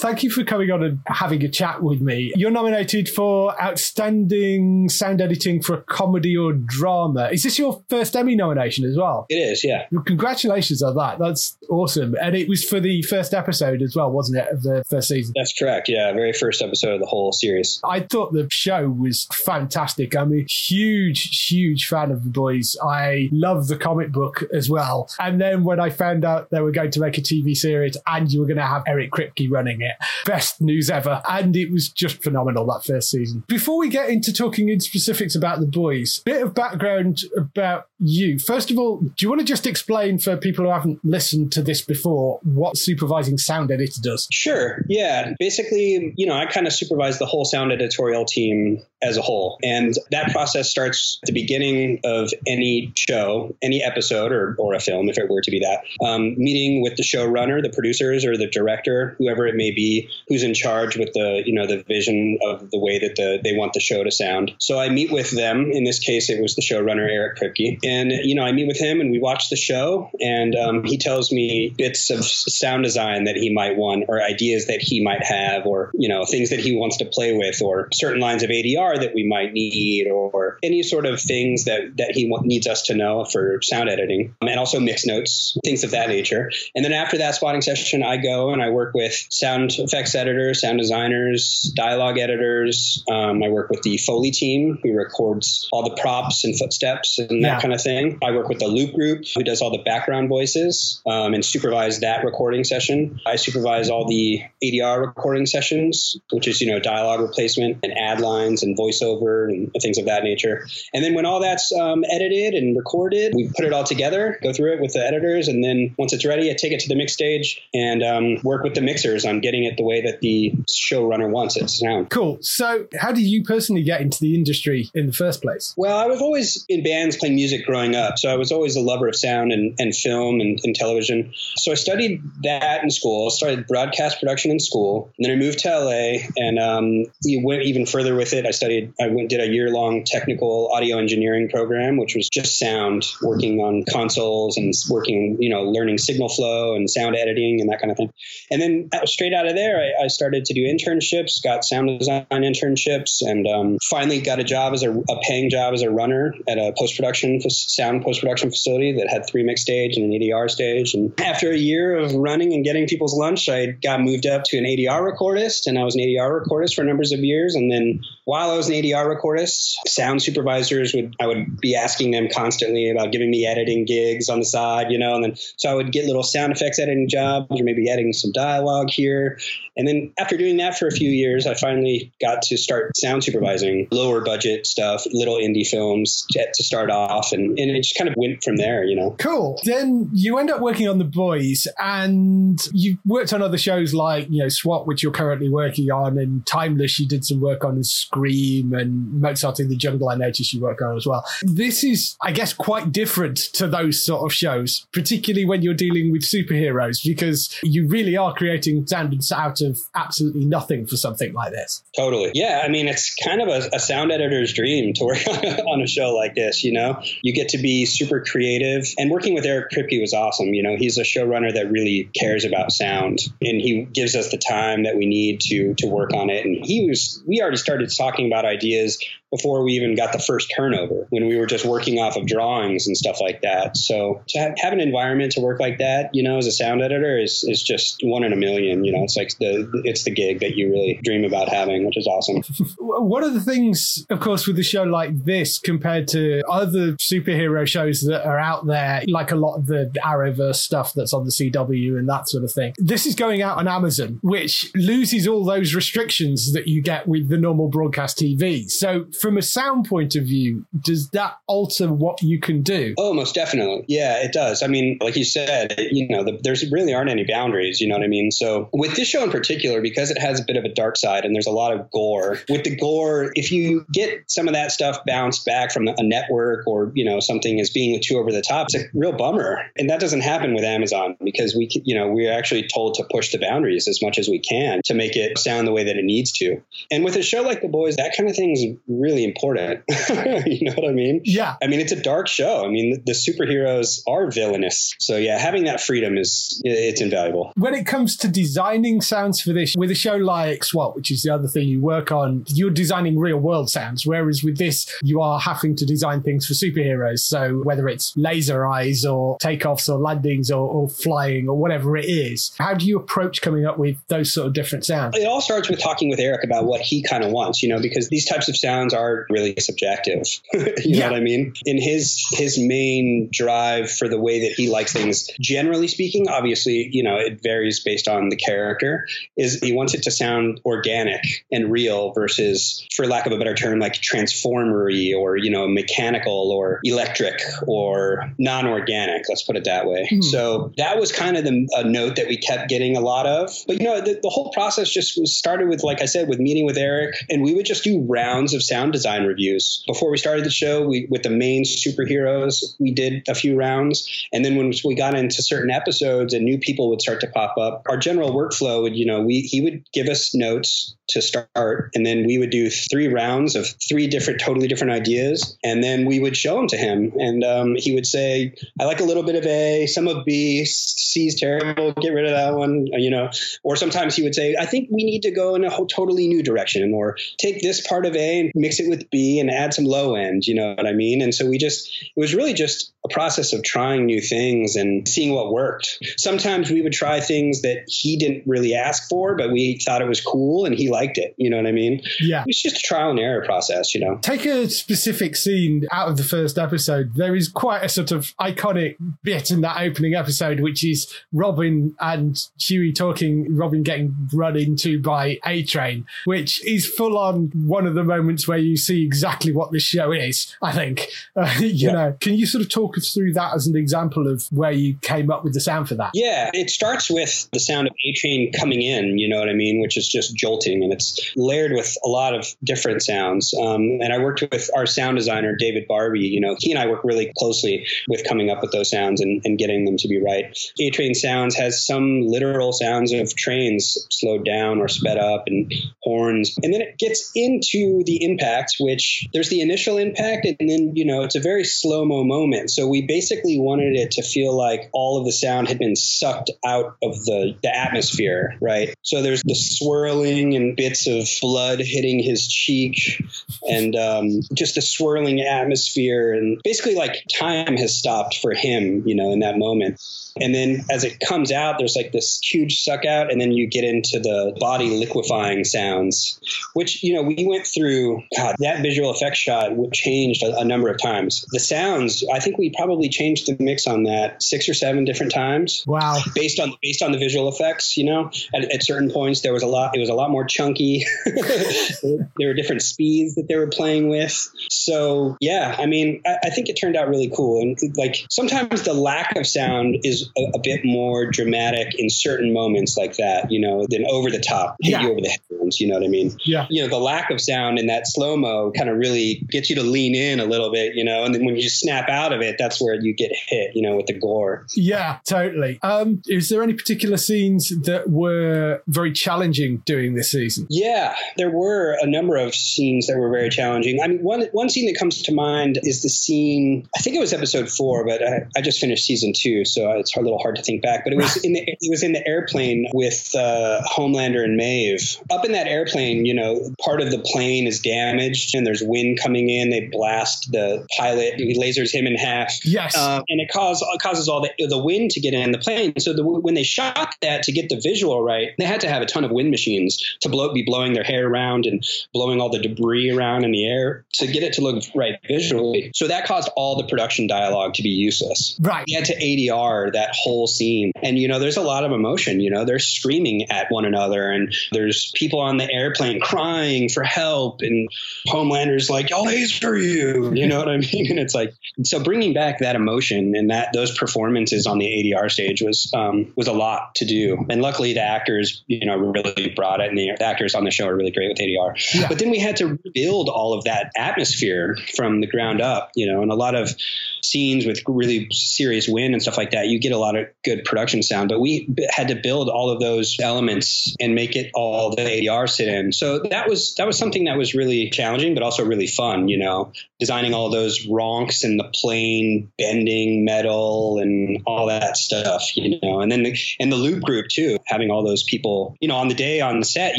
Thank 0.00 0.22
you 0.22 0.30
for 0.30 0.44
coming 0.44 0.70
on 0.70 0.82
and 0.82 1.00
having 1.06 1.44
a 1.44 1.48
chat 1.48 1.82
with 1.82 2.00
me. 2.00 2.32
You're 2.34 2.50
nominated 2.50 3.06
for 3.06 3.60
Outstanding 3.62 4.88
Sound 4.88 5.20
Editing 5.20 5.60
for 5.60 5.74
a 5.74 5.82
Comedy 5.82 6.34
or 6.34 6.54
Drama. 6.54 7.28
Is 7.30 7.42
this 7.42 7.58
your 7.58 7.82
first 7.90 8.16
Emmy 8.16 8.34
nomination 8.34 8.86
as 8.86 8.96
well? 8.96 9.26
It 9.28 9.34
is, 9.34 9.62
yeah. 9.62 9.84
Well, 9.92 10.02
Congratulations 10.02 10.82
on 10.82 10.96
that. 10.96 11.18
That's 11.18 11.58
awesome. 11.68 12.16
And 12.18 12.34
it 12.34 12.48
was 12.48 12.64
for 12.64 12.80
the 12.80 13.02
first 13.02 13.34
episode 13.34 13.82
as 13.82 13.94
well, 13.94 14.10
wasn't 14.10 14.38
it, 14.38 14.48
of 14.50 14.62
the 14.62 14.82
first 14.88 15.08
season? 15.08 15.34
That's 15.36 15.52
correct. 15.52 15.90
Yeah, 15.90 16.10
very 16.14 16.32
first 16.32 16.62
episode 16.62 16.94
of 16.94 17.00
the 17.00 17.06
whole 17.06 17.32
series. 17.32 17.78
I 17.84 18.00
thought 18.00 18.32
the 18.32 18.48
show 18.50 18.88
was 18.88 19.26
fantastic. 19.32 20.16
I'm 20.16 20.32
a 20.32 20.44
huge, 20.44 21.46
huge 21.46 21.86
fan 21.86 22.10
of 22.10 22.24
the 22.24 22.30
boys. 22.30 22.74
I 22.82 23.28
love 23.32 23.68
the 23.68 23.76
comic 23.76 24.12
book 24.12 24.44
as 24.50 24.70
well. 24.70 25.10
And 25.18 25.38
then 25.38 25.62
when 25.62 25.78
I 25.78 25.90
found 25.90 26.24
out 26.24 26.48
they 26.48 26.62
were 26.62 26.72
going 26.72 26.90
to 26.92 27.00
make 27.00 27.18
a 27.18 27.20
TV 27.20 27.54
series 27.54 27.98
and 28.06 28.32
you 28.32 28.40
were 28.40 28.46
going 28.46 28.56
to 28.56 28.66
have 28.66 28.82
Eric 28.86 29.10
Kripke 29.10 29.50
running 29.50 29.82
it, 29.82 29.89
best 30.26 30.60
news 30.60 30.90
ever. 30.90 31.22
And 31.28 31.56
it 31.56 31.70
was 31.70 31.88
just 31.88 32.22
phenomenal 32.22 32.66
that 32.66 32.84
first 32.84 33.10
season. 33.10 33.44
Before 33.46 33.78
we 33.78 33.88
get 33.88 34.10
into 34.10 34.32
talking 34.32 34.68
in 34.68 34.80
specifics 34.80 35.34
about 35.34 35.60
the 35.60 35.66
boys, 35.66 36.20
bit 36.24 36.42
of 36.42 36.54
background 36.54 37.22
about 37.36 37.86
you. 37.98 38.38
First 38.38 38.70
of 38.70 38.78
all, 38.78 38.98
do 39.00 39.12
you 39.18 39.28
want 39.28 39.40
to 39.40 39.46
just 39.46 39.66
explain 39.66 40.18
for 40.18 40.36
people 40.36 40.64
who 40.64 40.70
haven't 40.70 41.04
listened 41.04 41.52
to 41.52 41.62
this 41.62 41.82
before 41.82 42.40
what 42.42 42.76
supervising 42.76 43.38
sound 43.38 43.70
editor 43.70 44.00
does? 44.00 44.26
Sure. 44.30 44.84
Yeah. 44.88 45.34
Basically, 45.38 46.12
you 46.16 46.26
know, 46.26 46.34
I 46.34 46.46
kind 46.46 46.66
of 46.66 46.72
supervise 46.72 47.18
the 47.18 47.26
whole 47.26 47.44
sound 47.44 47.72
editorial 47.72 48.24
team 48.24 48.82
as 49.02 49.16
a 49.16 49.22
whole. 49.22 49.58
And 49.62 49.94
that 50.10 50.30
process 50.32 50.70
starts 50.70 51.18
at 51.22 51.26
the 51.26 51.32
beginning 51.32 52.00
of 52.04 52.30
any 52.46 52.92
show, 52.96 53.54
any 53.62 53.82
episode, 53.82 54.32
or, 54.32 54.54
or 54.58 54.74
a 54.74 54.80
film, 54.80 55.08
if 55.08 55.18
it 55.18 55.28
were 55.28 55.40
to 55.40 55.50
be 55.50 55.60
that, 55.60 55.82
um, 56.04 56.34
meeting 56.36 56.82
with 56.82 56.96
the 56.96 57.02
showrunner, 57.02 57.62
the 57.62 57.70
producers, 57.70 58.24
or 58.24 58.36
the 58.36 58.46
director, 58.46 59.16
whoever 59.18 59.46
it 59.46 59.54
may 59.54 59.70
be, 59.70 60.08
who's 60.28 60.42
in 60.42 60.54
charge 60.54 60.96
with 60.96 61.12
the, 61.14 61.42
you 61.44 61.54
know, 61.54 61.66
the 61.66 61.82
vision 61.82 62.38
of 62.42 62.70
the 62.70 62.78
way 62.78 62.98
that 62.98 63.16
the, 63.16 63.40
they 63.42 63.56
want 63.56 63.72
the 63.72 63.80
show 63.80 64.04
to 64.04 64.10
sound. 64.10 64.52
So 64.58 64.78
I 64.78 64.88
meet 64.88 65.10
with 65.10 65.30
them. 65.30 65.70
In 65.72 65.84
this 65.84 65.98
case, 65.98 66.28
it 66.30 66.40
was 66.40 66.54
the 66.54 66.62
showrunner, 66.62 67.08
Eric 67.08 67.38
Kripke. 67.38 67.78
And, 67.84 68.10
you 68.10 68.34
know, 68.34 68.44
I 68.44 68.52
meet 68.52 68.66
with 68.66 68.78
him 68.78 69.00
and 69.00 69.10
we 69.10 69.18
watch 69.18 69.48
the 69.48 69.56
show 69.56 70.10
and 70.20 70.54
um, 70.54 70.84
he 70.84 70.98
tells 70.98 71.32
me 71.32 71.74
bits 71.76 72.10
of 72.10 72.24
sound 72.24 72.84
design 72.84 73.24
that 73.24 73.36
he 73.36 73.52
might 73.52 73.76
want 73.76 74.04
or 74.08 74.22
ideas 74.22 74.66
that 74.66 74.82
he 74.82 75.02
might 75.02 75.24
have 75.24 75.66
or, 75.66 75.90
you 75.94 76.08
know, 76.08 76.24
things 76.24 76.50
that 76.50 76.60
he 76.60 76.76
wants 76.76 76.98
to 76.98 77.04
play 77.04 77.36
with 77.36 77.62
or 77.62 77.88
certain 77.92 78.20
lines 78.20 78.42
of 78.42 78.50
ADR 78.50 78.89
that 78.98 79.14
we 79.14 79.26
might 79.26 79.52
need 79.52 80.08
or 80.08 80.58
any 80.62 80.82
sort 80.82 81.06
of 81.06 81.20
things 81.20 81.64
that, 81.64 81.96
that 81.98 82.12
he 82.14 82.32
needs 82.42 82.66
us 82.66 82.82
to 82.82 82.94
know 82.94 83.24
for 83.24 83.60
sound 83.62 83.88
editing 83.88 84.34
um, 84.40 84.48
and 84.48 84.58
also 84.58 84.80
mix 84.80 85.06
notes, 85.06 85.56
things 85.64 85.84
of 85.84 85.92
that 85.92 86.08
nature. 86.08 86.50
And 86.74 86.84
then 86.84 86.92
after 86.92 87.18
that 87.18 87.34
spotting 87.34 87.62
session, 87.62 88.02
I 88.02 88.16
go 88.16 88.52
and 88.52 88.62
I 88.62 88.70
work 88.70 88.94
with 88.94 89.14
sound 89.30 89.50
sound 89.50 89.72
effects 89.78 90.14
editors, 90.14 90.60
sound 90.60 90.78
designers, 90.78 91.72
dialogue 91.74 92.18
editors. 92.18 93.02
Um, 93.10 93.42
I 93.42 93.48
work 93.48 93.70
with 93.70 93.82
the 93.82 93.98
Foley 93.98 94.30
team, 94.30 94.78
who 94.82 94.96
records 94.96 95.68
all 95.72 95.82
the 95.82 95.96
props 96.00 96.44
and 96.44 96.56
footsteps 96.56 97.18
and 97.18 97.44
that 97.44 97.48
yeah. 97.48 97.60
kind 97.60 97.74
of 97.74 97.82
thing. 97.82 98.18
I 98.22 98.32
work 98.32 98.48
with 98.48 98.58
the 98.58 98.68
Loop 98.68 98.94
Group, 98.94 99.24
who 99.34 99.42
does 99.42 99.60
all 99.60 99.70
the 99.70 99.82
background 99.82 100.28
voices 100.28 101.02
um, 101.06 101.34
and 101.34 101.44
supervise 101.44 102.00
that 102.00 102.24
recording 102.24 102.64
session. 102.64 103.20
I 103.26 103.36
supervise 103.36 103.90
all 103.90 104.06
the 104.06 104.42
ADR 104.62 105.00
recording 105.06 105.46
sessions, 105.46 106.16
which 106.32 106.48
is, 106.48 106.60
you 106.60 106.70
know, 106.70 106.78
dialogue 106.78 107.20
replacement 107.20 107.78
and 107.82 107.96
ad 107.96 108.20
lines 108.20 108.62
and 108.62 108.76
voiceover 108.80 109.48
and 109.48 109.70
things 109.80 109.98
of 109.98 110.06
that 110.06 110.22
nature. 110.22 110.66
And 110.94 111.04
then 111.04 111.14
when 111.14 111.26
all 111.26 111.40
that's 111.40 111.72
um, 111.72 112.04
edited 112.10 112.54
and 112.54 112.76
recorded, 112.76 113.32
we 113.34 113.50
put 113.54 113.64
it 113.64 113.72
all 113.72 113.84
together, 113.84 114.38
go 114.42 114.52
through 114.52 114.74
it 114.74 114.80
with 114.80 114.92
the 114.92 115.00
editors, 115.00 115.48
and 115.48 115.62
then 115.62 115.94
once 115.98 116.12
it's 116.12 116.24
ready, 116.24 116.50
I 116.50 116.54
take 116.54 116.72
it 116.72 116.80
to 116.80 116.88
the 116.88 116.96
mix 116.96 117.12
stage 117.12 117.62
and 117.74 118.02
um, 118.02 118.38
work 118.42 118.64
with 118.64 118.74
the 118.74 118.80
mixers 118.80 119.24
on 119.24 119.40
getting 119.40 119.64
it 119.64 119.76
the 119.76 119.84
way 119.84 120.02
that 120.02 120.20
the 120.20 120.54
showrunner 120.68 121.28
wants 121.28 121.56
it 121.56 121.60
to 121.60 121.68
sound. 121.68 122.10
Cool. 122.10 122.38
So, 122.40 122.86
how 122.98 123.12
did 123.12 123.24
you 123.24 123.44
personally 123.44 123.82
get 123.82 124.00
into 124.00 124.18
the 124.20 124.34
industry 124.34 124.90
in 124.94 125.06
the 125.06 125.12
first 125.12 125.42
place? 125.42 125.74
Well, 125.76 125.98
I 125.98 126.06
was 126.06 126.20
always 126.20 126.64
in 126.68 126.82
bands 126.82 127.16
playing 127.16 127.34
music 127.34 127.66
growing 127.66 127.94
up, 127.94 128.18
so 128.18 128.30
I 128.30 128.36
was 128.36 128.52
always 128.52 128.76
a 128.76 128.80
lover 128.80 129.08
of 129.08 129.16
sound 129.16 129.52
and, 129.52 129.74
and 129.78 129.94
film 129.94 130.40
and, 130.40 130.58
and 130.64 130.74
television. 130.74 131.32
So 131.56 131.72
I 131.72 131.74
studied 131.74 132.22
that 132.42 132.82
in 132.82 132.90
school. 132.90 133.26
I 133.26 133.30
Started 133.40 133.66
broadcast 133.66 134.20
production 134.20 134.50
in 134.50 134.60
school, 134.60 135.12
and 135.18 135.24
then 135.24 135.32
I 135.32 135.36
moved 135.36 135.60
to 135.60 135.68
LA 135.68 136.26
and 136.36 136.58
um, 136.58 137.04
went 137.42 137.62
even 137.62 137.86
further 137.86 138.14
with 138.14 138.32
it. 138.32 138.46
I 138.46 138.50
studied. 138.50 138.69
I 139.00 139.08
went 139.08 139.30
did 139.30 139.40
a 139.40 139.48
year 139.48 139.70
long 139.70 140.04
technical 140.04 140.70
audio 140.72 140.98
engineering 140.98 141.48
program, 141.48 141.96
which 141.96 142.14
was 142.14 142.28
just 142.28 142.58
sound, 142.58 143.06
working 143.22 143.60
on 143.60 143.84
consoles 143.90 144.56
and 144.56 144.74
working, 144.88 145.36
you 145.40 145.48
know, 145.48 145.62
learning 145.62 145.98
signal 145.98 146.28
flow 146.28 146.74
and 146.74 146.90
sound 146.90 147.16
editing 147.16 147.60
and 147.60 147.70
that 147.70 147.80
kind 147.80 147.90
of 147.90 147.96
thing. 147.96 148.12
And 148.50 148.60
then 148.60 148.90
straight 149.04 149.32
out 149.32 149.46
of 149.46 149.54
there, 149.54 149.78
I, 149.78 150.04
I 150.04 150.06
started 150.08 150.44
to 150.46 150.54
do 150.54 150.62
internships, 150.64 151.42
got 151.42 151.64
sound 151.64 151.98
design 151.98 152.26
internships, 152.30 153.22
and 153.22 153.46
um, 153.46 153.78
finally 153.88 154.20
got 154.20 154.40
a 154.40 154.44
job 154.44 154.72
as 154.72 154.82
a, 154.82 154.90
a, 154.90 155.20
paying 155.22 155.50
job 155.50 155.74
as 155.74 155.82
a 155.82 155.90
runner 155.90 156.34
at 156.48 156.58
a 156.58 156.72
post 156.76 156.96
production 156.96 157.40
sound 157.48 158.02
post 158.02 158.20
production 158.20 158.50
facility 158.50 158.92
that 158.96 159.08
had 159.08 159.26
three 159.26 159.42
mix 159.42 159.62
stage 159.62 159.96
and 159.96 160.12
an 160.12 160.20
ADR 160.20 160.50
stage. 160.50 160.94
And 160.94 161.12
after 161.20 161.50
a 161.50 161.56
year 161.56 161.96
of 161.96 162.14
running 162.14 162.52
and 162.52 162.64
getting 162.64 162.86
people's 162.86 163.14
lunch, 163.14 163.48
I 163.48 163.66
got 163.66 164.00
moved 164.00 164.26
up 164.26 164.44
to 164.44 164.58
an 164.58 164.64
ADR 164.64 165.14
recordist, 165.14 165.66
and 165.66 165.78
I 165.78 165.84
was 165.84 165.94
an 165.94 166.02
ADR 166.02 166.44
recordist 166.44 166.74
for 166.74 166.84
numbers 166.84 167.12
of 167.12 167.20
years. 167.20 167.54
And 167.54 167.70
then 167.70 168.00
while 168.24 168.50
I 168.50 168.56
an 168.68 168.74
ADR 168.74 169.16
recordist, 169.16 169.74
sound 169.86 170.22
supervisors 170.22 170.94
would 170.94 171.14
I 171.20 171.26
would 171.26 171.60
be 171.60 171.74
asking 171.74 172.10
them 172.10 172.28
constantly 172.32 172.90
about 172.90 173.12
giving 173.12 173.30
me 173.30 173.46
editing 173.46 173.84
gigs 173.84 174.28
on 174.28 174.40
the 174.40 174.44
side, 174.44 174.90
you 174.90 174.98
know, 174.98 175.14
and 175.14 175.24
then 175.24 175.36
so 175.56 175.70
I 175.70 175.74
would 175.74 175.92
get 175.92 176.06
little 176.06 176.22
sound 176.22 176.52
effects 176.52 176.78
editing 176.78 177.08
jobs 177.08 177.46
or 177.50 177.64
maybe 177.64 177.90
editing 177.90 178.12
some 178.12 178.32
dialogue 178.32 178.90
here. 178.90 179.38
And 179.76 179.88
then 179.88 180.12
after 180.18 180.36
doing 180.36 180.58
that 180.58 180.76
for 180.76 180.88
a 180.88 180.90
few 180.90 181.08
years, 181.08 181.46
I 181.46 181.54
finally 181.54 182.12
got 182.20 182.42
to 182.42 182.58
start 182.58 182.96
sound 182.96 183.24
supervising 183.24 183.88
lower 183.90 184.20
budget 184.20 184.66
stuff, 184.66 185.06
little 185.12 185.36
indie 185.36 185.66
films 185.66 186.26
to 186.32 186.62
start 186.62 186.90
off. 186.90 187.32
And, 187.32 187.58
and 187.58 187.70
it 187.70 187.82
just 187.82 187.96
kind 187.96 188.08
of 188.08 188.14
went 188.16 188.44
from 188.44 188.56
there, 188.56 188.84
you 188.84 188.96
know. 188.96 189.16
Cool. 189.18 189.58
Then 189.64 190.10
you 190.12 190.38
end 190.38 190.50
up 190.50 190.60
working 190.60 190.88
on 190.88 190.98
The 190.98 191.04
Boys 191.04 191.66
and 191.78 192.60
you 192.72 192.98
worked 193.06 193.32
on 193.32 193.40
other 193.40 193.56
shows 193.56 193.94
like, 193.94 194.28
you 194.28 194.42
know, 194.42 194.48
SWAT, 194.48 194.86
which 194.86 195.02
you're 195.02 195.12
currently 195.12 195.48
working 195.48 195.90
on, 195.90 196.18
and 196.18 196.44
Timeless, 196.46 196.98
you 196.98 197.06
did 197.06 197.24
some 197.24 197.40
work 197.40 197.64
on, 197.64 197.76
and 197.76 197.86
Scream, 197.86 198.49
and 198.58 199.20
Mozart 199.20 199.60
in 199.60 199.68
the 199.68 199.76
Jungle, 199.76 200.08
I 200.08 200.16
noticed 200.16 200.52
you 200.52 200.60
work 200.60 200.82
on 200.82 200.96
as 200.96 201.06
well. 201.06 201.24
This 201.42 201.84
is, 201.84 202.16
I 202.22 202.32
guess, 202.32 202.52
quite 202.52 202.92
different 202.92 203.36
to 203.54 203.66
those 203.66 204.04
sort 204.04 204.22
of 204.24 204.32
shows, 204.32 204.86
particularly 204.92 205.46
when 205.46 205.62
you're 205.62 205.74
dealing 205.74 206.12
with 206.12 206.22
superheroes, 206.22 207.04
because 207.04 207.56
you 207.62 207.86
really 207.88 208.16
are 208.16 208.34
creating 208.34 208.86
sound 208.86 209.20
out 209.34 209.60
of 209.60 209.78
absolutely 209.94 210.44
nothing 210.44 210.86
for 210.86 210.96
something 210.96 211.32
like 211.32 211.52
this. 211.52 211.82
Totally. 211.96 212.32
Yeah. 212.34 212.62
I 212.64 212.68
mean, 212.68 212.88
it's 212.88 213.14
kind 213.14 213.40
of 213.40 213.48
a, 213.48 213.70
a 213.74 213.80
sound 213.80 214.12
editor's 214.12 214.52
dream 214.52 214.92
to 214.94 215.04
work 215.04 215.26
on 215.28 215.80
a 215.82 215.86
show 215.86 216.14
like 216.14 216.34
this, 216.34 216.64
you 216.64 216.72
know? 216.72 217.02
You 217.22 217.34
get 217.34 217.50
to 217.50 217.58
be 217.58 217.86
super 217.86 218.24
creative. 218.24 218.86
And 218.98 219.10
working 219.10 219.34
with 219.34 219.44
Eric 219.44 219.70
Kripke 219.70 220.00
was 220.00 220.14
awesome. 220.14 220.54
You 220.54 220.62
know, 220.62 220.76
he's 220.76 220.98
a 220.98 221.02
showrunner 221.02 221.52
that 221.54 221.70
really 221.70 222.10
cares 222.18 222.44
about 222.44 222.72
sound 222.72 223.20
and 223.40 223.60
he 223.60 223.82
gives 223.82 224.14
us 224.14 224.30
the 224.30 224.38
time 224.38 224.84
that 224.84 224.96
we 224.96 225.06
need 225.06 225.40
to 225.42 225.74
to 225.78 225.86
work 225.86 226.12
on 226.14 226.30
it. 226.30 226.44
And 226.44 226.64
he 226.64 226.86
was 226.88 227.22
we 227.26 227.40
already 227.40 227.56
started 227.56 227.90
talking 227.96 228.26
about 228.26 228.39
ideas 228.46 228.98
before 229.30 229.62
we 229.62 229.72
even 229.72 229.94
got 229.94 230.12
the 230.12 230.18
first 230.18 230.52
turnover 230.54 231.06
when 231.10 231.26
we 231.26 231.36
were 231.36 231.46
just 231.46 231.64
working 231.64 231.98
off 231.98 232.16
of 232.16 232.26
drawings 232.26 232.86
and 232.86 232.96
stuff 232.96 233.20
like 233.20 233.42
that. 233.42 233.76
So 233.76 234.22
to 234.28 234.38
have, 234.38 234.54
have, 234.58 234.72
an 234.72 234.80
environment 234.80 235.32
to 235.32 235.40
work 235.40 235.60
like 235.60 235.78
that, 235.78 236.10
you 236.12 236.22
know, 236.22 236.38
as 236.38 236.46
a 236.46 236.52
sound 236.52 236.82
editor 236.82 237.18
is, 237.18 237.44
is 237.44 237.62
just 237.62 238.00
one 238.02 238.24
in 238.24 238.32
a 238.32 238.36
million, 238.36 238.84
you 238.84 238.92
know, 238.92 239.02
it's 239.02 239.16
like 239.16 239.36
the, 239.38 239.82
it's 239.84 240.04
the 240.04 240.10
gig 240.10 240.40
that 240.40 240.56
you 240.56 240.70
really 240.70 241.00
dream 241.02 241.24
about 241.24 241.48
having, 241.48 241.86
which 241.86 241.96
is 241.96 242.06
awesome. 242.06 242.42
One 242.78 243.24
of 243.24 243.34
the 243.34 243.40
things, 243.40 244.04
of 244.10 244.20
course, 244.20 244.46
with 244.46 244.58
a 244.58 244.62
show 244.62 244.84
like 244.84 245.24
this 245.24 245.58
compared 245.58 246.08
to 246.08 246.42
other 246.48 246.92
superhero 246.94 247.66
shows 247.66 248.02
that 248.02 248.24
are 248.26 248.38
out 248.38 248.66
there, 248.66 249.02
like 249.08 249.32
a 249.32 249.36
lot 249.36 249.56
of 249.56 249.66
the 249.66 249.90
Arrowverse 250.04 250.56
stuff 250.56 250.92
that's 250.94 251.12
on 251.12 251.24
the 251.24 251.30
CW 251.30 251.98
and 251.98 252.08
that 252.08 252.28
sort 252.28 252.44
of 252.44 252.52
thing, 252.52 252.74
this 252.78 253.06
is 253.06 253.14
going 253.14 253.42
out 253.42 253.58
on 253.58 253.68
Amazon, 253.68 254.18
which 254.22 254.70
loses 254.74 255.26
all 255.26 255.44
those 255.44 255.74
restrictions 255.74 256.52
that 256.52 256.68
you 256.68 256.82
get 256.82 257.06
with 257.06 257.28
the 257.28 257.36
normal 257.36 257.68
broadcast 257.68 258.18
TV. 258.18 258.70
So 258.70 259.06
from 259.20 259.36
a 259.36 259.42
sound 259.42 259.86
point 259.86 260.16
of 260.16 260.24
view, 260.24 260.66
does 260.78 261.10
that 261.10 261.38
alter 261.46 261.92
what 261.92 262.22
you 262.22 262.40
can 262.40 262.62
do? 262.62 262.94
Oh, 262.98 263.12
most 263.12 263.34
definitely. 263.34 263.84
Yeah, 263.88 264.22
it 264.22 264.32
does. 264.32 264.62
I 264.62 264.66
mean, 264.66 264.98
like 265.00 265.16
you 265.16 265.24
said, 265.24 265.74
you 265.78 266.08
know, 266.08 266.24
the, 266.24 266.40
there's 266.42 266.70
really 266.70 266.94
aren't 266.94 267.10
any 267.10 267.24
boundaries. 267.24 267.80
You 267.80 267.88
know 267.88 267.96
what 267.96 268.04
I 268.04 268.08
mean? 268.08 268.30
So 268.30 268.68
with 268.72 268.96
this 268.96 269.08
show 269.08 269.22
in 269.22 269.30
particular, 269.30 269.80
because 269.80 270.10
it 270.10 270.18
has 270.18 270.40
a 270.40 270.44
bit 270.44 270.56
of 270.56 270.64
a 270.64 270.68
dark 270.68 270.96
side 270.96 271.24
and 271.24 271.34
there's 271.34 271.46
a 271.46 271.52
lot 271.52 271.72
of 271.72 271.90
gore. 271.90 272.38
With 272.48 272.64
the 272.64 272.76
gore, 272.76 273.32
if 273.34 273.52
you 273.52 273.84
get 273.92 274.30
some 274.30 274.48
of 274.48 274.54
that 274.54 274.72
stuff 274.72 274.98
bounced 275.06 275.44
back 275.44 275.72
from 275.72 275.86
a 275.86 276.02
network 276.02 276.66
or 276.66 276.92
you 276.94 277.04
know 277.04 277.20
something 277.20 277.60
as 277.60 277.70
being 277.70 278.00
too 278.02 278.18
over 278.18 278.32
the 278.32 278.42
top, 278.42 278.68
it's 278.70 278.84
a 278.84 278.88
real 278.94 279.12
bummer. 279.12 279.60
And 279.76 279.90
that 279.90 280.00
doesn't 280.00 280.22
happen 280.22 280.54
with 280.54 280.64
Amazon 280.64 281.16
because 281.22 281.54
we, 281.54 281.68
you 281.84 281.94
know, 281.94 282.08
we're 282.08 282.32
actually 282.32 282.68
told 282.72 282.94
to 282.94 283.04
push 283.10 283.32
the 283.32 283.38
boundaries 283.38 283.88
as 283.88 284.00
much 284.02 284.18
as 284.18 284.28
we 284.28 284.38
can 284.38 284.80
to 284.84 284.94
make 284.94 285.16
it 285.16 285.38
sound 285.38 285.66
the 285.66 285.72
way 285.72 285.84
that 285.84 285.96
it 285.96 286.04
needs 286.04 286.32
to. 286.32 286.62
And 286.90 287.04
with 287.04 287.16
a 287.16 287.22
show 287.22 287.42
like 287.42 287.62
The 287.62 287.68
Boys, 287.68 287.96
that 287.96 288.16
kind 288.16 288.28
of 288.28 288.36
thing 288.36 288.52
is 288.52 288.66
really 288.88 289.09
really 289.10 289.24
important. 289.24 289.82
you 290.46 290.64
know 290.70 290.74
what 290.74 290.88
I 290.88 290.92
mean? 290.92 291.20
Yeah. 291.24 291.56
I 291.62 291.66
mean, 291.66 291.80
it's 291.80 291.92
a 291.92 292.00
dark 292.00 292.28
show. 292.28 292.64
I 292.64 292.68
mean, 292.68 293.02
the 293.04 293.12
superheroes 293.12 294.02
are 294.06 294.30
villainous. 294.30 294.94
So 294.98 295.16
yeah, 295.16 295.38
having 295.38 295.64
that 295.64 295.80
freedom 295.80 296.16
is 296.16 296.60
it's 296.64 297.00
invaluable. 297.00 297.52
When 297.56 297.74
it 297.74 297.86
comes 297.86 298.16
to 298.18 298.28
designing 298.28 299.00
sounds 299.00 299.40
for 299.40 299.52
this, 299.52 299.74
with 299.76 299.90
a 299.90 299.94
show 299.94 300.16
like 300.16 300.64
SWAT, 300.64 300.94
which 300.96 301.10
is 301.10 301.22
the 301.22 301.34
other 301.34 301.48
thing 301.48 301.68
you 301.68 301.80
work 301.80 302.12
on, 302.12 302.44
you're 302.48 302.70
designing 302.70 303.18
real 303.18 303.38
world 303.38 303.70
sounds. 303.70 304.06
Whereas 304.06 304.42
with 304.42 304.58
this, 304.58 304.86
you 305.02 305.20
are 305.20 305.40
having 305.40 305.76
to 305.76 305.86
design 305.86 306.22
things 306.22 306.46
for 306.46 306.54
superheroes. 306.54 307.20
So 307.20 307.60
whether 307.64 307.88
it's 307.88 308.16
laser 308.16 308.66
eyes 308.66 309.04
or 309.04 309.38
takeoffs 309.38 309.88
or 309.88 309.98
landings 309.98 310.50
or, 310.50 310.68
or 310.68 310.88
flying 310.88 311.48
or 311.48 311.56
whatever 311.56 311.96
it 311.96 312.06
is, 312.06 312.52
how 312.58 312.74
do 312.74 312.86
you 312.86 312.96
approach 312.96 313.42
coming 313.42 313.66
up 313.66 313.78
with 313.78 313.96
those 314.08 314.32
sort 314.32 314.46
of 314.46 314.52
different 314.52 314.84
sounds? 314.84 315.16
It 315.16 315.26
all 315.26 315.40
starts 315.40 315.68
with 315.68 315.80
talking 315.80 316.08
with 316.08 316.20
Eric 316.20 316.44
about 316.44 316.66
what 316.66 316.80
he 316.80 317.02
kind 317.02 317.24
of 317.24 317.30
wants, 317.30 317.62
you 317.62 317.68
know, 317.68 317.80
because 317.80 318.08
these 318.08 318.26
types 318.26 318.48
of 318.48 318.56
sounds 318.56 318.94
are 318.94 318.99
are 319.00 319.26
really 319.30 319.54
subjective. 319.58 320.26
you 320.52 320.72
yeah. 320.84 321.06
know 321.06 321.12
what 321.12 321.20
I 321.20 321.24
mean? 321.24 321.54
In 321.64 321.80
his 321.80 322.26
his 322.32 322.58
main 322.58 323.28
drive 323.32 323.90
for 323.90 324.08
the 324.08 324.18
way 324.18 324.48
that 324.48 324.54
he 324.56 324.70
likes 324.70 324.92
things, 324.92 325.28
generally 325.40 325.88
speaking, 325.88 326.28
obviously, 326.28 326.88
you 326.92 327.02
know, 327.02 327.16
it 327.16 327.40
varies 327.42 327.80
based 327.82 328.08
on 328.08 328.28
the 328.28 328.36
character, 328.36 329.06
is 329.36 329.60
he 329.60 329.72
wants 329.72 329.94
it 329.94 330.04
to 330.04 330.10
sound 330.10 330.60
organic 330.64 331.22
and 331.50 331.70
real 331.70 332.12
versus, 332.12 332.86
for 332.94 333.06
lack 333.06 333.26
of 333.26 333.32
a 333.32 333.38
better 333.38 333.54
term, 333.54 333.78
like 333.78 333.94
transformery 333.94 335.14
or, 335.16 335.36
you 335.36 335.50
know, 335.50 335.66
mechanical 335.68 336.52
or 336.52 336.80
electric 336.84 337.40
or 337.66 338.32
non-organic, 338.38 339.24
let's 339.28 339.42
put 339.42 339.56
it 339.56 339.64
that 339.64 339.86
way. 339.86 340.08
Mm. 340.10 340.24
So 340.24 340.72
that 340.76 340.98
was 340.98 341.12
kind 341.12 341.36
of 341.36 341.44
the 341.44 341.68
a 341.72 341.84
note 341.84 342.16
that 342.16 342.28
we 342.28 342.36
kept 342.36 342.68
getting 342.68 342.96
a 342.96 343.00
lot 343.00 343.26
of. 343.26 343.50
But 343.66 343.80
you 343.80 343.86
know, 343.86 344.00
the, 344.00 344.18
the 344.22 344.28
whole 344.28 344.50
process 344.50 344.90
just 344.90 345.18
was 345.18 345.36
started 345.36 345.68
with, 345.68 345.82
like 345.82 346.00
I 346.00 346.06
said, 346.06 346.28
with 346.28 346.38
meeting 346.38 346.66
with 346.66 346.76
Eric, 346.76 347.16
and 347.28 347.42
we 347.42 347.54
would 347.54 347.66
just 347.66 347.84
do 347.84 348.04
rounds 348.08 348.54
of 348.54 348.62
sound 348.62 348.89
design 348.90 349.24
reviews. 349.24 349.82
Before 349.86 350.10
we 350.10 350.18
started 350.18 350.44
the 350.44 350.50
show, 350.50 350.86
we 350.86 351.06
with 351.10 351.22
the 351.22 351.30
main 351.30 351.64
superheroes, 351.64 352.74
we 352.78 352.92
did 352.92 353.28
a 353.28 353.34
few 353.34 353.56
rounds, 353.56 354.26
and 354.32 354.44
then 354.44 354.56
when 354.56 354.72
we 354.84 354.94
got 354.94 355.14
into 355.14 355.42
certain 355.42 355.70
episodes 355.70 356.34
and 356.34 356.44
new 356.44 356.58
people 356.58 356.90
would 356.90 357.00
start 357.00 357.20
to 357.20 357.26
pop 357.28 357.56
up, 357.58 357.82
our 357.88 357.96
general 357.96 358.30
workflow 358.30 358.82
would, 358.82 358.96
you 358.96 359.06
know, 359.06 359.20
we 359.22 359.40
he 359.40 359.60
would 359.60 359.84
give 359.92 360.08
us 360.08 360.34
notes 360.34 360.96
to 361.10 361.22
start. 361.22 361.90
And 361.94 362.04
then 362.04 362.26
we 362.26 362.38
would 362.38 362.50
do 362.50 362.70
three 362.70 363.08
rounds 363.08 363.56
of 363.56 363.66
three 363.88 364.06
different, 364.06 364.40
totally 364.40 364.68
different 364.68 364.92
ideas. 364.92 365.56
And 365.62 365.82
then 365.82 366.06
we 366.06 366.20
would 366.20 366.36
show 366.36 366.56
them 366.56 366.68
to 366.68 366.76
him. 366.76 367.12
And 367.18 367.44
um, 367.44 367.74
he 367.76 367.94
would 367.94 368.06
say, 368.06 368.54
I 368.80 368.84
like 368.84 369.00
a 369.00 369.04
little 369.04 369.22
bit 369.22 369.36
of 369.36 369.44
A, 369.46 369.86
some 369.86 370.08
of 370.08 370.24
B, 370.24 370.64
C's 370.64 371.38
terrible, 371.40 371.92
get 371.92 372.10
rid 372.10 372.26
of 372.26 372.32
that 372.32 372.54
one, 372.54 372.86
you 372.92 373.10
know. 373.10 373.30
Or 373.62 373.76
sometimes 373.76 374.16
he 374.16 374.22
would 374.22 374.34
say, 374.34 374.56
I 374.58 374.66
think 374.66 374.88
we 374.90 375.04
need 375.04 375.22
to 375.22 375.30
go 375.30 375.54
in 375.54 375.64
a 375.64 375.70
totally 375.86 376.28
new 376.28 376.42
direction, 376.42 376.92
or 376.94 377.16
take 377.38 377.60
this 377.60 377.86
part 377.86 378.06
of 378.06 378.14
A 378.14 378.40
and 378.40 378.52
mix 378.54 378.80
it 378.80 378.88
with 378.88 379.10
B 379.10 379.40
and 379.40 379.50
add 379.50 379.74
some 379.74 379.84
low 379.84 380.14
end, 380.14 380.46
you 380.46 380.54
know 380.54 380.74
what 380.74 380.86
I 380.86 380.92
mean? 380.92 381.22
And 381.22 381.34
so 381.34 381.46
we 381.46 381.58
just, 381.58 381.88
it 381.88 382.20
was 382.20 382.34
really 382.34 382.54
just 382.54 382.92
a 383.04 383.08
process 383.08 383.52
of 383.52 383.62
trying 383.62 384.06
new 384.06 384.20
things 384.20 384.76
and 384.76 385.08
seeing 385.08 385.32
what 385.34 385.52
worked. 385.52 385.98
Sometimes 386.16 386.70
we 386.70 386.82
would 386.82 386.92
try 386.92 387.20
things 387.20 387.62
that 387.62 387.84
he 387.88 388.16
didn't 388.16 388.44
really 388.46 388.74
ask 388.74 389.08
for, 389.08 389.36
but 389.36 389.50
we 389.50 389.78
thought 389.78 390.02
it 390.02 390.08
was 390.08 390.20
cool 390.20 390.66
and 390.66 390.74
he 390.74 390.90
liked 390.90 390.99
it. 391.16 391.34
You 391.36 391.50
know 391.50 391.56
what 391.56 391.66
I 391.66 391.72
mean? 391.72 392.02
Yeah. 392.20 392.44
It's 392.46 392.62
just 392.62 392.76
a 392.76 392.82
trial 392.82 393.10
and 393.10 393.18
error 393.18 393.44
process, 393.44 393.94
you 393.94 394.00
know. 394.00 394.18
Take 394.22 394.46
a 394.46 394.68
specific 394.68 395.36
scene 395.36 395.86
out 395.92 396.08
of 396.08 396.16
the 396.16 396.24
first 396.24 396.58
episode. 396.58 397.14
There 397.14 397.34
is 397.34 397.48
quite 397.48 397.84
a 397.84 397.88
sort 397.88 398.12
of 398.12 398.34
iconic 398.38 398.96
bit 399.22 399.50
in 399.50 399.60
that 399.62 399.80
opening 399.80 400.14
episode, 400.14 400.60
which 400.60 400.84
is 400.84 401.12
Robin 401.32 401.94
and 402.00 402.38
Hughie 402.58 402.92
talking, 402.92 403.56
Robin 403.56 403.82
getting 403.82 404.14
run 404.32 404.56
into 404.56 405.00
by 405.00 405.38
A 405.46 405.62
Train, 405.62 406.06
which 406.24 406.64
is 406.66 406.86
full 406.86 407.18
on 407.18 407.50
one 407.54 407.86
of 407.86 407.94
the 407.94 408.04
moments 408.04 408.46
where 408.46 408.58
you 408.58 408.76
see 408.76 409.04
exactly 409.04 409.52
what 409.52 409.72
this 409.72 409.82
show 409.82 410.12
is, 410.12 410.56
I 410.62 410.72
think. 410.72 411.06
Uh, 411.36 411.48
you 411.60 411.68
yeah. 411.68 411.92
know, 411.92 412.16
can 412.20 412.34
you 412.34 412.44
sort 412.44 412.60
of 412.60 412.68
talk 412.68 412.98
us 412.98 413.14
through 413.14 413.32
that 413.32 413.54
as 413.54 413.66
an 413.66 413.76
example 413.76 414.26
of 414.26 414.46
where 414.50 414.72
you 414.72 414.96
came 415.00 415.30
up 415.30 415.44
with 415.44 415.54
the 415.54 415.60
sound 415.60 415.88
for 415.88 415.94
that? 415.94 416.10
Yeah, 416.12 416.50
it 416.52 416.70
starts 416.70 417.08
with 417.08 417.48
the 417.52 417.60
sound 417.60 417.86
of 417.86 417.94
A 418.04 418.12
Train 418.12 418.52
coming 418.58 418.82
in, 418.82 419.16
you 419.16 419.28
know 419.28 419.38
what 419.38 419.48
I 419.48 419.54
mean, 419.54 419.80
which 419.80 419.96
is 419.96 420.08
just 420.08 420.34
jolting 420.34 420.82
and 420.82 420.89
it's 420.92 421.32
layered 421.36 421.72
with 421.72 421.96
a 422.04 422.08
lot 422.08 422.34
of 422.34 422.46
different 422.62 423.02
sounds. 423.02 423.54
Um, 423.54 424.00
and 424.00 424.12
I 424.12 424.18
worked 424.18 424.42
with 424.50 424.70
our 424.74 424.86
sound 424.86 425.16
designer, 425.16 425.56
David 425.56 425.86
Barbie. 425.88 426.20
You 426.20 426.40
know, 426.40 426.56
he 426.58 426.70
and 426.70 426.78
I 426.78 426.86
work 426.86 427.02
really 427.04 427.32
closely 427.38 427.86
with 428.08 428.26
coming 428.26 428.50
up 428.50 428.62
with 428.62 428.72
those 428.72 428.90
sounds 428.90 429.20
and, 429.20 429.42
and 429.44 429.58
getting 429.58 429.84
them 429.84 429.96
to 429.98 430.08
be 430.08 430.20
right. 430.20 430.56
A 430.80 430.90
Train 430.90 431.14
Sounds 431.14 431.54
has 431.56 431.84
some 431.84 432.22
literal 432.26 432.72
sounds 432.72 433.12
of 433.12 433.34
trains 433.34 434.06
slowed 434.10 434.44
down 434.44 434.80
or 434.80 434.88
sped 434.88 435.18
up 435.18 435.44
and 435.46 435.72
horns. 436.02 436.56
And 436.62 436.72
then 436.72 436.80
it 436.80 436.98
gets 436.98 437.30
into 437.34 438.02
the 438.04 438.24
impact, 438.24 438.76
which 438.80 439.28
there's 439.32 439.48
the 439.48 439.60
initial 439.60 439.98
impact, 439.98 440.46
and 440.46 440.70
then, 440.70 440.92
you 440.96 441.04
know, 441.04 441.22
it's 441.22 441.36
a 441.36 441.40
very 441.40 441.64
slow 441.64 442.04
mo 442.04 442.24
moment. 442.24 442.70
So 442.70 442.86
we 442.88 443.06
basically 443.06 443.58
wanted 443.58 443.96
it 443.96 444.12
to 444.12 444.22
feel 444.22 444.56
like 444.56 444.90
all 444.92 445.18
of 445.18 445.24
the 445.24 445.32
sound 445.32 445.68
had 445.68 445.78
been 445.78 445.96
sucked 445.96 446.50
out 446.64 446.96
of 447.02 447.24
the, 447.24 447.56
the 447.62 447.74
atmosphere, 447.74 448.56
right? 448.60 448.94
So 449.02 449.22
there's 449.22 449.42
the 449.42 449.54
swirling 449.54 450.54
and 450.54 450.76
bits 450.80 451.06
of 451.06 451.28
blood 451.42 451.78
hitting 451.78 452.22
his 452.22 452.48
cheek 452.48 453.22
and 453.68 453.94
um, 453.94 454.40
just 454.54 454.76
the 454.76 454.80
swirling 454.80 455.42
atmosphere. 455.42 456.32
And 456.32 456.58
basically, 456.64 456.94
like 456.94 457.22
time 457.30 457.76
has 457.76 457.98
stopped 457.98 458.38
for 458.38 458.54
him, 458.54 459.02
you 459.06 459.14
know, 459.14 459.30
in 459.32 459.40
that 459.40 459.58
moment. 459.58 460.00
And 460.40 460.54
then 460.54 460.84
as 460.90 461.04
it 461.04 461.20
comes 461.20 461.52
out, 461.52 461.76
there's 461.78 461.96
like 461.96 462.12
this 462.12 462.38
huge 462.40 462.82
suck 462.82 463.04
out, 463.04 463.30
and 463.30 463.40
then 463.40 463.52
you 463.52 463.66
get 463.66 463.84
into 463.84 464.20
the 464.20 464.56
body 464.58 464.88
liquefying 464.88 465.64
sounds, 465.64 466.40
which, 466.72 467.02
you 467.02 467.14
know, 467.14 467.22
we 467.22 467.44
went 467.46 467.66
through, 467.66 468.22
God, 468.36 468.54
that 468.60 468.80
visual 468.80 469.10
effects 469.12 469.38
shot 469.38 469.72
changed 469.92 470.42
a, 470.42 470.60
a 470.60 470.64
number 470.64 470.88
of 470.88 471.02
times. 471.02 471.44
The 471.50 471.60
sounds, 471.60 472.24
I 472.32 472.38
think 472.38 472.58
we 472.58 472.70
probably 472.70 473.08
changed 473.08 473.48
the 473.48 473.62
mix 473.62 473.86
on 473.86 474.04
that 474.04 474.42
six 474.42 474.68
or 474.68 474.74
seven 474.74 475.04
different 475.04 475.32
times. 475.32 475.84
Wow. 475.86 476.22
Based 476.34 476.60
on 476.60 476.74
based 476.80 477.02
on 477.02 477.12
the 477.12 477.18
visual 477.18 477.48
effects, 477.48 477.96
you 477.96 478.04
know, 478.04 478.30
at, 478.54 478.72
at 478.72 478.82
certain 478.84 479.10
points 479.10 479.40
there 479.40 479.52
was 479.52 479.64
a 479.64 479.66
lot, 479.66 479.96
it 479.96 480.00
was 480.00 480.08
a 480.08 480.14
lot 480.14 480.30
more 480.30 480.44
chunky. 480.60 481.04
there 481.26 482.48
were 482.48 482.54
different 482.54 482.82
speeds 482.82 483.34
that 483.36 483.48
they 483.48 483.56
were 483.56 483.68
playing 483.68 484.08
with. 484.08 484.50
So 484.70 485.36
yeah, 485.40 485.76
I 485.78 485.86
mean, 485.86 486.22
I, 486.26 486.36
I 486.44 486.50
think 486.50 486.68
it 486.68 486.74
turned 486.74 486.96
out 486.96 487.08
really 487.08 487.30
cool. 487.34 487.62
And 487.62 487.78
like 487.96 488.26
sometimes 488.30 488.82
the 488.82 488.94
lack 488.94 489.36
of 489.36 489.46
sound 489.46 489.98
is 490.04 490.30
a, 490.36 490.42
a, 490.54 490.60
bit 490.62 490.84
more 490.84 491.26
dramatic 491.30 491.98
in 491.98 492.10
certain 492.10 492.52
moments 492.52 492.96
like 492.96 493.16
that, 493.16 493.50
you 493.50 493.60
know, 493.60 493.86
than 493.88 494.04
over 494.10 494.30
the 494.30 494.40
top, 494.40 494.76
hit 494.80 494.92
yeah. 494.92 495.02
you 495.02 495.10
over 495.10 495.20
the 495.20 495.28
headphones. 495.28 495.80
You 495.80 495.88
know 495.88 495.94
what 495.94 496.04
I 496.04 496.08
mean? 496.08 496.36
Yeah. 496.44 496.66
You 496.68 496.82
know, 496.82 496.88
the 496.88 496.98
lack 496.98 497.30
of 497.30 497.40
sound 497.40 497.78
in 497.78 497.86
that 497.86 498.06
slow 498.06 498.36
mo 498.36 498.72
kind 498.76 498.90
of 498.90 498.98
really 498.98 499.46
gets 499.50 499.70
you 499.70 499.76
to 499.76 499.82
lean 499.82 500.14
in 500.14 500.38
a 500.40 500.44
little 500.44 500.70
bit, 500.70 500.94
you 500.94 501.04
know, 501.04 501.24
and 501.24 501.34
then 501.34 501.44
when 501.44 501.56
you 501.56 501.68
snap 501.70 502.08
out 502.08 502.32
of 502.32 502.42
it, 502.42 502.56
that's 502.58 502.80
where 502.80 502.94
you 502.94 503.14
get 503.14 503.32
hit, 503.48 503.70
you 503.74 503.82
know, 503.82 503.96
with 503.96 504.06
the 504.06 504.18
gore. 504.18 504.66
Yeah, 504.74 505.18
totally. 505.26 505.78
Um, 505.82 506.22
is 506.26 506.48
there 506.50 506.62
any 506.62 506.74
particular 506.74 507.16
scenes 507.16 507.70
that 507.84 508.10
were 508.10 508.82
very 508.86 509.12
challenging 509.12 509.78
doing 509.86 510.14
this 510.14 510.32
season? 510.32 510.49
Yeah, 510.68 511.14
there 511.36 511.50
were 511.50 511.96
a 512.00 512.06
number 512.06 512.36
of 512.36 512.54
scenes 512.54 513.06
that 513.06 513.18
were 513.18 513.30
very 513.30 513.48
challenging. 513.48 514.00
I 514.02 514.08
mean, 514.08 514.22
one 514.22 514.42
one 514.52 514.68
scene 514.68 514.86
that 514.86 514.98
comes 514.98 515.22
to 515.22 515.32
mind 515.32 515.78
is 515.82 516.02
the 516.02 516.08
scene. 516.08 516.88
I 516.96 517.00
think 517.00 517.16
it 517.16 517.20
was 517.20 517.32
episode 517.32 517.70
four, 517.70 518.04
but 518.06 518.22
I, 518.22 518.46
I 518.56 518.60
just 518.60 518.80
finished 518.80 519.04
season 519.04 519.32
two, 519.36 519.64
so 519.64 519.90
it's 519.92 520.16
a 520.16 520.20
little 520.20 520.38
hard 520.38 520.56
to 520.56 520.62
think 520.62 520.82
back. 520.82 521.04
But 521.04 521.12
it 521.12 521.16
was 521.16 521.36
in 521.44 521.52
the 521.52 521.62
it 521.66 521.90
was 521.90 522.02
in 522.02 522.12
the 522.12 522.26
airplane 522.26 522.86
with 522.92 523.34
uh, 523.34 523.82
Homelander 523.86 524.44
and 524.44 524.56
Maeve. 524.56 525.16
Up 525.30 525.44
in 525.44 525.52
that 525.52 525.66
airplane, 525.66 526.26
you 526.26 526.34
know, 526.34 526.60
part 526.82 527.00
of 527.00 527.10
the 527.10 527.18
plane 527.18 527.66
is 527.66 527.80
damaged, 527.80 528.54
and 528.54 528.66
there's 528.66 528.82
wind 528.82 529.18
coming 529.22 529.48
in. 529.48 529.70
They 529.70 529.88
blast 529.90 530.50
the 530.52 530.86
pilot. 530.98 531.34
He 531.36 531.58
lasers 531.58 531.92
him 531.92 532.06
in 532.06 532.14
half. 532.14 532.64
Yes, 532.64 532.96
uh, 532.96 533.22
and 533.28 533.40
it 533.40 533.50
causes 533.52 533.86
causes 534.00 534.28
all 534.28 534.40
the 534.40 534.66
the 534.66 534.78
wind 534.78 535.12
to 535.12 535.20
get 535.20 535.34
in 535.34 535.52
the 535.52 535.58
plane. 535.58 535.98
So 535.98 536.12
the, 536.12 536.24
when 536.24 536.54
they 536.54 536.62
shot 536.62 537.14
that 537.22 537.42
to 537.44 537.52
get 537.52 537.68
the 537.68 537.80
visual 537.80 538.22
right, 538.22 538.50
they 538.58 538.64
had 538.64 538.80
to 538.80 538.88
have 538.88 539.02
a 539.02 539.06
ton 539.06 539.24
of 539.24 539.30
wind 539.30 539.50
machines 539.50 540.02
to 540.20 540.28
blow 540.40 540.52
be 540.52 540.62
blowing 540.62 540.92
their 540.92 541.04
hair 541.04 541.26
around 541.26 541.66
and 541.66 541.84
blowing 542.12 542.40
all 542.40 542.50
the 542.50 542.58
debris 542.58 543.10
around 543.10 543.44
in 543.44 543.52
the 543.52 543.66
air 543.66 544.04
to 544.14 544.26
get 544.26 544.42
it 544.42 544.54
to 544.54 544.62
look 544.62 544.82
right 544.94 545.16
visually. 545.26 545.90
So 545.94 546.08
that 546.08 546.26
caused 546.26 546.50
all 546.56 546.76
the 546.76 546.86
production 546.86 547.26
dialogue 547.26 547.74
to 547.74 547.82
be 547.82 547.90
useless. 547.90 548.58
Right. 548.60 548.84
We 548.86 548.94
had 548.94 549.06
to 549.06 549.16
ADR 549.16 549.92
that 549.92 550.14
whole 550.14 550.46
scene. 550.46 550.92
And, 551.02 551.18
you 551.18 551.28
know, 551.28 551.38
there's 551.38 551.56
a 551.56 551.62
lot 551.62 551.84
of 551.84 551.92
emotion. 551.92 552.40
You 552.40 552.50
know, 552.50 552.64
they're 552.64 552.78
screaming 552.78 553.50
at 553.50 553.70
one 553.70 553.84
another, 553.84 554.30
and 554.30 554.54
there's 554.72 555.12
people 555.14 555.40
on 555.40 555.56
the 555.56 555.70
airplane 555.70 556.20
crying 556.20 556.88
for 556.88 557.02
help, 557.02 557.60
and 557.60 557.88
Homelander's 558.26 558.90
like, 558.90 559.12
I'll 559.12 559.24
laser 559.24 559.76
you. 559.76 560.32
You 560.34 560.46
know 560.46 560.58
what 560.58 560.68
I 560.68 560.78
mean? 560.78 561.10
And 561.10 561.18
it's 561.18 561.34
like, 561.34 561.54
so 561.84 562.02
bringing 562.02 562.32
back 562.32 562.60
that 562.60 562.76
emotion 562.76 563.34
and 563.36 563.50
that 563.50 563.72
those 563.72 563.96
performances 563.96 564.66
on 564.66 564.78
the 564.78 564.86
ADR 564.86 565.30
stage 565.30 565.62
was 565.62 565.90
um, 565.94 566.32
was 566.36 566.48
a 566.48 566.52
lot 566.52 566.94
to 566.96 567.04
do. 567.04 567.46
And 567.48 567.62
luckily, 567.62 567.94
the 567.94 568.02
actors, 568.02 568.62
you 568.66 568.86
know, 568.86 568.96
really 568.96 569.52
brought 569.54 569.80
it, 569.80 569.88
and 569.88 569.98
the, 569.98 570.12
the 570.18 570.24
actors 570.30 570.54
on 570.54 570.64
the 570.64 570.70
show 570.70 570.86
are 570.86 570.96
really 570.96 571.10
great 571.10 571.28
with 571.28 571.38
ADR. 571.38 571.74
Yeah. 571.94 572.08
But 572.08 572.18
then 572.18 572.30
we 572.30 572.38
had 572.38 572.56
to 572.56 572.78
rebuild 572.84 573.28
all 573.28 573.54
of 573.54 573.64
that 573.64 573.92
atmosphere 573.96 574.76
from 574.94 575.20
the 575.20 575.26
ground 575.26 575.60
up, 575.60 575.90
you 575.94 576.10
know, 576.10 576.22
and 576.22 576.30
a 576.30 576.34
lot 576.34 576.54
of 576.54 576.74
scenes 577.22 577.66
with 577.66 577.82
really 577.86 578.28
serious 578.30 578.88
wind 578.88 579.14
and 579.14 579.22
stuff 579.22 579.36
like 579.36 579.52
that, 579.52 579.68
you 579.68 579.78
get 579.78 579.92
a 579.92 579.98
lot 579.98 580.16
of 580.16 580.26
good 580.44 580.64
production 580.64 581.02
sound. 581.02 581.28
But 581.28 581.40
we 581.40 581.68
had 581.90 582.08
to 582.08 582.14
build 582.14 582.48
all 582.48 582.70
of 582.70 582.80
those 582.80 583.16
elements 583.20 583.94
and 584.00 584.14
make 584.14 584.36
it 584.36 584.50
all 584.54 584.90
the 584.90 585.02
ADR 585.02 585.48
sit 585.48 585.68
in. 585.68 585.92
So 585.92 586.20
that 586.30 586.48
was 586.48 586.74
that 586.76 586.86
was 586.86 586.98
something 586.98 587.24
that 587.24 587.36
was 587.36 587.54
really 587.54 587.90
challenging, 587.90 588.34
but 588.34 588.42
also 588.42 588.64
really 588.64 588.86
fun. 588.86 589.28
You 589.28 589.38
know, 589.38 589.72
designing 589.98 590.34
all 590.34 590.50
those 590.50 590.86
ronks 590.86 591.44
and 591.44 591.58
the 591.58 591.70
plane 591.74 592.50
bending 592.58 593.24
metal 593.24 593.98
and 593.98 594.42
all 594.46 594.66
that 594.66 594.96
stuff. 594.96 595.56
You 595.56 595.80
know, 595.80 596.00
and 596.00 596.10
then 596.10 596.22
the, 596.22 596.36
and 596.58 596.72
the 596.72 596.76
loop 596.76 597.02
group 597.02 597.26
too, 597.28 597.58
having 597.66 597.90
all 597.90 598.04
those 598.04 598.24
people. 598.24 598.76
You 598.80 598.88
know, 598.88 598.96
on 598.96 599.08
the 599.08 599.14
day 599.14 599.40
on 599.40 599.60
the 599.60 599.66
set, 599.66 599.98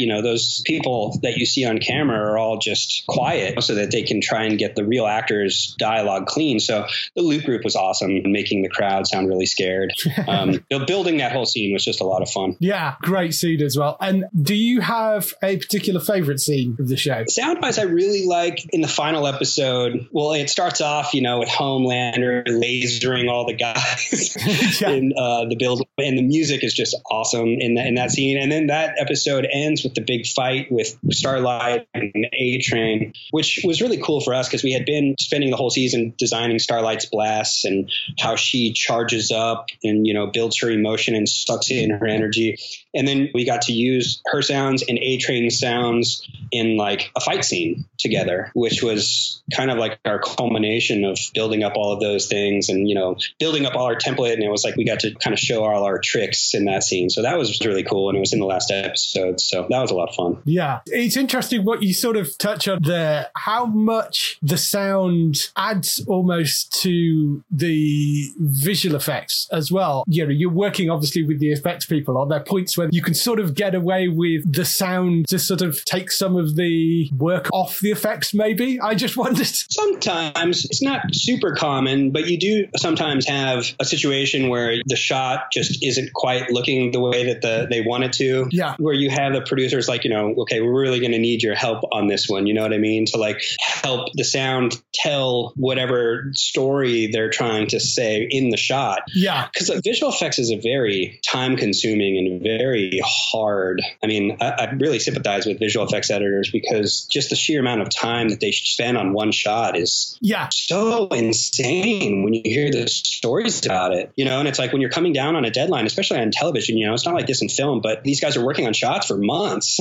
you 0.00 0.06
know, 0.06 0.21
those 0.22 0.62
people 0.64 1.18
that 1.22 1.36
you 1.36 1.46
see 1.46 1.64
on 1.64 1.78
camera 1.78 2.18
are 2.18 2.38
all 2.38 2.58
just 2.58 3.04
quiet 3.06 3.62
so 3.62 3.74
that 3.74 3.90
they 3.90 4.02
can 4.02 4.20
try 4.20 4.44
and 4.44 4.58
get 4.58 4.74
the 4.74 4.84
real 4.84 5.06
actors 5.06 5.74
dialogue 5.78 6.26
clean. 6.26 6.60
So 6.60 6.86
the 7.14 7.22
loop 7.22 7.44
group 7.44 7.64
was 7.64 7.76
awesome, 7.76 8.30
making 8.30 8.62
the 8.62 8.68
crowd 8.68 9.06
sound 9.06 9.28
really 9.28 9.46
scared. 9.46 9.92
Um, 10.28 10.64
building 10.86 11.18
that 11.18 11.32
whole 11.32 11.46
scene 11.46 11.72
was 11.72 11.84
just 11.84 12.00
a 12.00 12.04
lot 12.04 12.22
of 12.22 12.30
fun. 12.30 12.56
Yeah, 12.60 12.94
great 13.02 13.34
scene 13.34 13.60
as 13.60 13.76
well. 13.76 13.96
And 14.00 14.24
do 14.40 14.54
you 14.54 14.80
have 14.80 15.34
a 15.42 15.56
particular 15.56 16.00
favorite 16.00 16.40
scene 16.40 16.76
of 16.78 16.88
the 16.88 16.96
show? 16.96 17.24
Sound 17.26 17.60
wise, 17.60 17.78
I 17.78 17.82
really 17.82 18.24
like 18.24 18.64
in 18.72 18.80
the 18.80 18.88
final 18.88 19.26
episode. 19.26 20.08
Well, 20.12 20.32
it 20.32 20.48
starts 20.48 20.80
off, 20.80 21.12
you 21.14 21.22
know, 21.22 21.40
with 21.40 21.48
Homelander 21.48 22.46
lasering 22.46 23.30
all 23.30 23.46
the 23.46 23.54
guys 23.54 24.36
yeah. 24.80 24.90
in 24.90 25.12
uh, 25.16 25.46
the 25.46 25.56
building, 25.56 25.86
and 25.98 26.16
the 26.16 26.22
music 26.22 26.62
is 26.62 26.72
just 26.72 26.96
awesome 27.10 27.48
in 27.58 27.74
that 27.74 27.86
in 27.86 27.94
that 27.96 28.10
scene. 28.10 28.38
And 28.38 28.50
then 28.50 28.68
that 28.68 28.94
episode 28.98 29.46
ends 29.50 29.82
with 29.82 29.94
the 29.94 30.02
big 30.12 30.26
fight 30.26 30.70
with 30.70 30.98
Starlight 31.10 31.88
and 31.94 32.26
A 32.32 32.58
Train, 32.58 33.14
which 33.30 33.60
was 33.64 33.80
really 33.80 33.98
cool 33.98 34.20
for 34.20 34.34
us 34.34 34.48
because 34.48 34.62
we 34.62 34.72
had 34.72 34.84
been 34.84 35.16
spending 35.18 35.50
the 35.50 35.56
whole 35.56 35.70
season 35.70 36.14
designing 36.18 36.58
Starlight's 36.58 37.06
blasts 37.06 37.64
and 37.64 37.90
how 38.18 38.36
she 38.36 38.72
charges 38.72 39.30
up 39.30 39.68
and 39.82 40.06
you 40.06 40.12
know 40.12 40.26
builds 40.26 40.60
her 40.60 40.70
emotion 40.70 41.14
and 41.14 41.28
sucks 41.28 41.70
in 41.70 41.90
her 41.90 42.06
energy. 42.06 42.58
And 42.94 43.08
then 43.08 43.30
we 43.32 43.46
got 43.46 43.62
to 43.62 43.72
use 43.72 44.20
her 44.26 44.42
sounds 44.42 44.84
and 44.86 44.98
A 44.98 45.16
Train 45.18 45.50
sounds 45.50 46.28
in 46.50 46.76
like 46.76 47.10
a 47.16 47.20
fight 47.20 47.44
scene 47.44 47.86
together, 47.98 48.50
which 48.54 48.82
was 48.82 49.42
kind 49.54 49.70
of 49.70 49.78
like 49.78 49.98
our 50.04 50.18
culmination 50.18 51.04
of 51.04 51.18
building 51.34 51.62
up 51.62 51.72
all 51.76 51.92
of 51.92 52.00
those 52.00 52.26
things 52.26 52.68
and, 52.68 52.88
you 52.88 52.94
know, 52.94 53.16
building 53.38 53.64
up 53.64 53.74
all 53.74 53.86
our 53.86 53.96
template. 53.96 54.34
And 54.34 54.42
it 54.42 54.50
was 54.50 54.64
like 54.64 54.76
we 54.76 54.84
got 54.84 55.00
to 55.00 55.14
kind 55.14 55.32
of 55.32 55.40
show 55.40 55.64
all 55.64 55.84
our 55.84 55.98
tricks 55.98 56.54
in 56.54 56.66
that 56.66 56.84
scene. 56.84 57.08
So 57.08 57.22
that 57.22 57.38
was 57.38 57.64
really 57.64 57.82
cool. 57.82 58.10
And 58.10 58.16
it 58.18 58.20
was 58.20 58.34
in 58.34 58.40
the 58.40 58.46
last 58.46 58.70
episode. 58.70 59.40
So 59.40 59.66
that 59.70 59.80
was 59.80 59.90
a 59.90 59.94
lot 59.94 60.01
lot 60.02 60.10
of 60.10 60.14
fun. 60.14 60.42
Yeah. 60.44 60.80
It's 60.86 61.16
interesting 61.16 61.64
what 61.64 61.82
you 61.82 61.94
sort 61.94 62.16
of 62.16 62.36
touch 62.38 62.68
on 62.68 62.80
there, 62.82 63.28
how 63.36 63.66
much 63.66 64.38
the 64.42 64.56
sound 64.56 65.36
adds 65.56 66.04
almost 66.08 66.72
to 66.82 67.44
the 67.50 68.28
visual 68.38 68.96
effects 68.96 69.48
as 69.52 69.70
well. 69.70 70.04
You 70.08 70.26
know, 70.26 70.32
you're 70.32 70.50
working 70.50 70.90
obviously 70.90 71.24
with 71.24 71.40
the 71.40 71.52
effects 71.52 71.86
people. 71.86 72.18
Are 72.18 72.26
there 72.26 72.40
points 72.40 72.76
where 72.76 72.88
you 72.92 73.02
can 73.02 73.14
sort 73.14 73.38
of 73.40 73.54
get 73.54 73.74
away 73.74 74.08
with 74.08 74.52
the 74.52 74.64
sound 74.64 75.28
to 75.28 75.38
sort 75.38 75.62
of 75.62 75.84
take 75.84 76.10
some 76.10 76.36
of 76.36 76.56
the 76.56 77.10
work 77.16 77.48
off 77.52 77.78
the 77.80 77.90
effects, 77.90 78.34
maybe? 78.34 78.80
I 78.80 78.94
just 78.94 79.16
wondered. 79.22 79.46
Sometimes 79.46 80.64
it's 80.64 80.82
not 80.82 81.02
super 81.12 81.54
common, 81.54 82.10
but 82.10 82.26
you 82.26 82.38
do 82.38 82.66
sometimes 82.76 83.26
have 83.28 83.64
a 83.78 83.84
situation 83.84 84.48
where 84.48 84.76
the 84.86 84.96
shot 84.96 85.52
just 85.52 85.84
isn't 85.84 86.12
quite 86.12 86.50
looking 86.50 86.90
the 86.92 87.00
way 87.00 87.26
that 87.26 87.42
the, 87.42 87.66
they 87.70 87.80
want 87.80 88.04
it 88.04 88.12
to. 88.14 88.48
Yeah. 88.50 88.74
Where 88.78 88.94
you 88.94 89.10
have 89.10 89.32
the 89.32 89.42
producers 89.42 89.88
like, 89.92 90.04
you 90.04 90.10
know, 90.10 90.34
okay, 90.42 90.60
we're 90.60 90.80
really 90.80 91.00
going 91.00 91.12
to 91.12 91.18
need 91.18 91.42
your 91.42 91.54
help 91.54 91.84
on 91.92 92.06
this 92.06 92.28
one. 92.28 92.46
You 92.46 92.54
know 92.54 92.62
what 92.62 92.72
I 92.72 92.78
mean? 92.78 93.06
To 93.06 93.18
like 93.18 93.42
help 93.60 94.08
the 94.14 94.24
sound 94.24 94.80
tell 94.94 95.52
whatever 95.56 96.30
story 96.32 97.08
they're 97.12 97.30
trying 97.30 97.68
to 97.68 97.80
say 97.80 98.26
in 98.28 98.50
the 98.50 98.56
shot. 98.56 99.02
Yeah. 99.14 99.48
Because 99.52 99.68
like, 99.68 99.84
visual 99.84 100.10
effects 100.12 100.38
is 100.38 100.50
a 100.50 100.56
very 100.56 101.20
time 101.26 101.56
consuming 101.56 102.16
and 102.18 102.42
very 102.42 103.00
hard. 103.04 103.82
I 104.02 104.06
mean, 104.06 104.38
I, 104.40 104.50
I 104.50 104.70
really 104.72 104.98
sympathize 104.98 105.46
with 105.46 105.58
visual 105.58 105.86
effects 105.86 106.10
editors 106.10 106.50
because 106.50 107.06
just 107.10 107.30
the 107.30 107.36
sheer 107.36 107.60
amount 107.60 107.82
of 107.82 107.90
time 107.90 108.30
that 108.30 108.40
they 108.40 108.52
spend 108.52 108.96
on 108.96 109.12
one 109.12 109.32
shot 109.32 109.76
is 109.76 110.16
Yeah. 110.20 110.48
so 110.50 111.08
insane 111.08 112.24
when 112.24 112.34
you 112.34 112.42
hear 112.44 112.70
the 112.70 112.88
stories 112.88 113.64
about 113.64 113.92
it, 113.92 114.12
you 114.16 114.24
know, 114.24 114.38
and 114.38 114.48
it's 114.48 114.58
like 114.58 114.72
when 114.72 114.80
you're 114.80 114.90
coming 114.90 115.12
down 115.12 115.36
on 115.36 115.44
a 115.44 115.50
deadline, 115.50 115.86
especially 115.86 116.18
on 116.18 116.30
television, 116.30 116.76
you 116.76 116.86
know, 116.86 116.94
it's 116.94 117.04
not 117.04 117.14
like 117.14 117.26
this 117.26 117.42
in 117.42 117.48
film, 117.48 117.80
but 117.80 118.04
these 118.04 118.20
guys 118.20 118.36
are 118.36 118.44
working 118.44 118.66
on 118.66 118.72
shots 118.72 119.06
for 119.06 119.16
months, 119.16 119.71